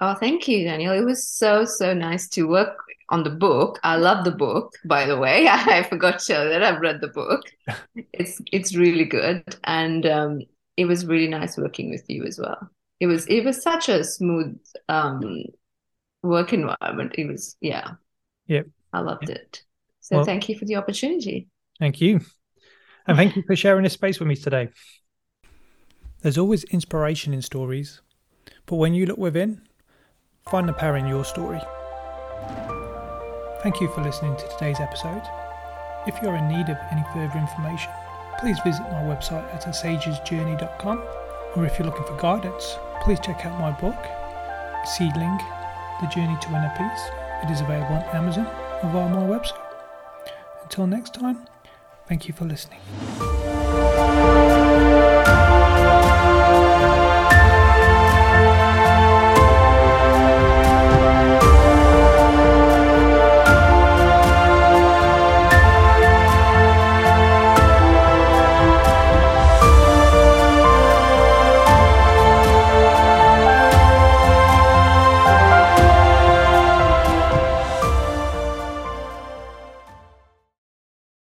Oh, 0.00 0.14
thank 0.14 0.46
you, 0.46 0.64
Daniel. 0.64 0.94
It 0.94 1.04
was 1.04 1.26
so, 1.26 1.64
so 1.64 1.92
nice 1.92 2.28
to 2.30 2.48
work 2.48 2.78
on 3.10 3.24
the 3.24 3.30
book. 3.30 3.78
I 3.82 3.96
love 3.96 4.24
the 4.24 4.30
book, 4.30 4.74
by 4.84 5.06
the 5.06 5.18
way. 5.18 5.48
I 5.50 5.82
forgot 5.82 6.18
to 6.18 6.24
show 6.24 6.48
that 6.48 6.62
I've 6.62 6.80
read 6.80 7.00
the 7.00 7.08
book. 7.08 7.42
it's 8.12 8.40
it's 8.52 8.74
really 8.74 9.04
good. 9.04 9.42
And 9.64 10.06
um, 10.06 10.42
it 10.76 10.86
was 10.86 11.06
really 11.06 11.28
nice 11.28 11.56
working 11.56 11.90
with 11.90 12.04
you 12.08 12.24
as 12.24 12.38
well. 12.38 12.70
It 13.00 13.06
was 13.06 13.26
it 13.26 13.44
was 13.44 13.62
such 13.62 13.88
a 13.88 14.04
smooth 14.04 14.58
um, 14.88 15.44
work 16.22 16.52
environment. 16.52 17.14
It 17.16 17.26
was 17.26 17.56
yeah. 17.60 17.92
Yep. 18.46 18.66
I 18.92 19.00
loved 19.00 19.28
yep. 19.28 19.38
it. 19.38 19.62
So 20.00 20.16
well, 20.16 20.24
thank 20.24 20.48
you 20.48 20.58
for 20.58 20.64
the 20.64 20.76
opportunity. 20.76 21.48
Thank 21.78 22.00
you. 22.00 22.20
And 23.06 23.16
thank 23.16 23.36
you 23.36 23.42
for 23.46 23.56
sharing 23.56 23.84
this 23.84 23.94
space 23.94 24.18
with 24.18 24.28
me 24.28 24.36
today. 24.36 24.68
There's 26.20 26.36
always 26.36 26.64
inspiration 26.64 27.32
in 27.32 27.42
stories, 27.42 28.02
but 28.66 28.76
when 28.76 28.92
you 28.92 29.06
look 29.06 29.18
within, 29.18 29.68
Find 30.48 30.66
the 30.66 30.72
power 30.72 30.96
in 30.96 31.06
your 31.06 31.24
story. 31.26 31.60
Thank 33.62 33.80
you 33.80 33.88
for 33.88 34.02
listening 34.02 34.36
to 34.36 34.48
today's 34.48 34.78
episode. 34.78 35.22
If 36.06 36.22
you're 36.22 36.36
in 36.36 36.46
need 36.48 36.68
of 36.68 36.78
any 36.92 37.04
further 37.12 37.38
information, 37.38 37.90
please 38.38 38.56
visit 38.64 38.82
my 38.82 39.02
website 39.02 39.52
at 39.52 39.62
asagesjourney.com. 39.62 41.02
Or 41.56 41.66
if 41.66 41.76
you're 41.76 41.86
looking 41.86 42.04
for 42.04 42.16
guidance, 42.16 42.76
please 43.02 43.18
check 43.18 43.44
out 43.44 43.58
my 43.58 43.72
book, 43.72 43.98
Seedling 44.86 45.38
The 46.00 46.06
Journey 46.06 46.36
to 46.40 46.48
Inner 46.48 46.72
Peace. 46.78 47.10
It 47.42 47.50
is 47.50 47.60
available 47.60 47.96
on 47.96 48.04
Amazon 48.14 48.46
or 48.84 48.90
via 48.90 49.08
my 49.08 49.26
website. 49.26 49.58
Until 50.62 50.86
next 50.86 51.14
time, 51.14 51.46
thank 52.06 52.28
you 52.28 52.34
for 52.34 52.44
listening. 52.44 52.78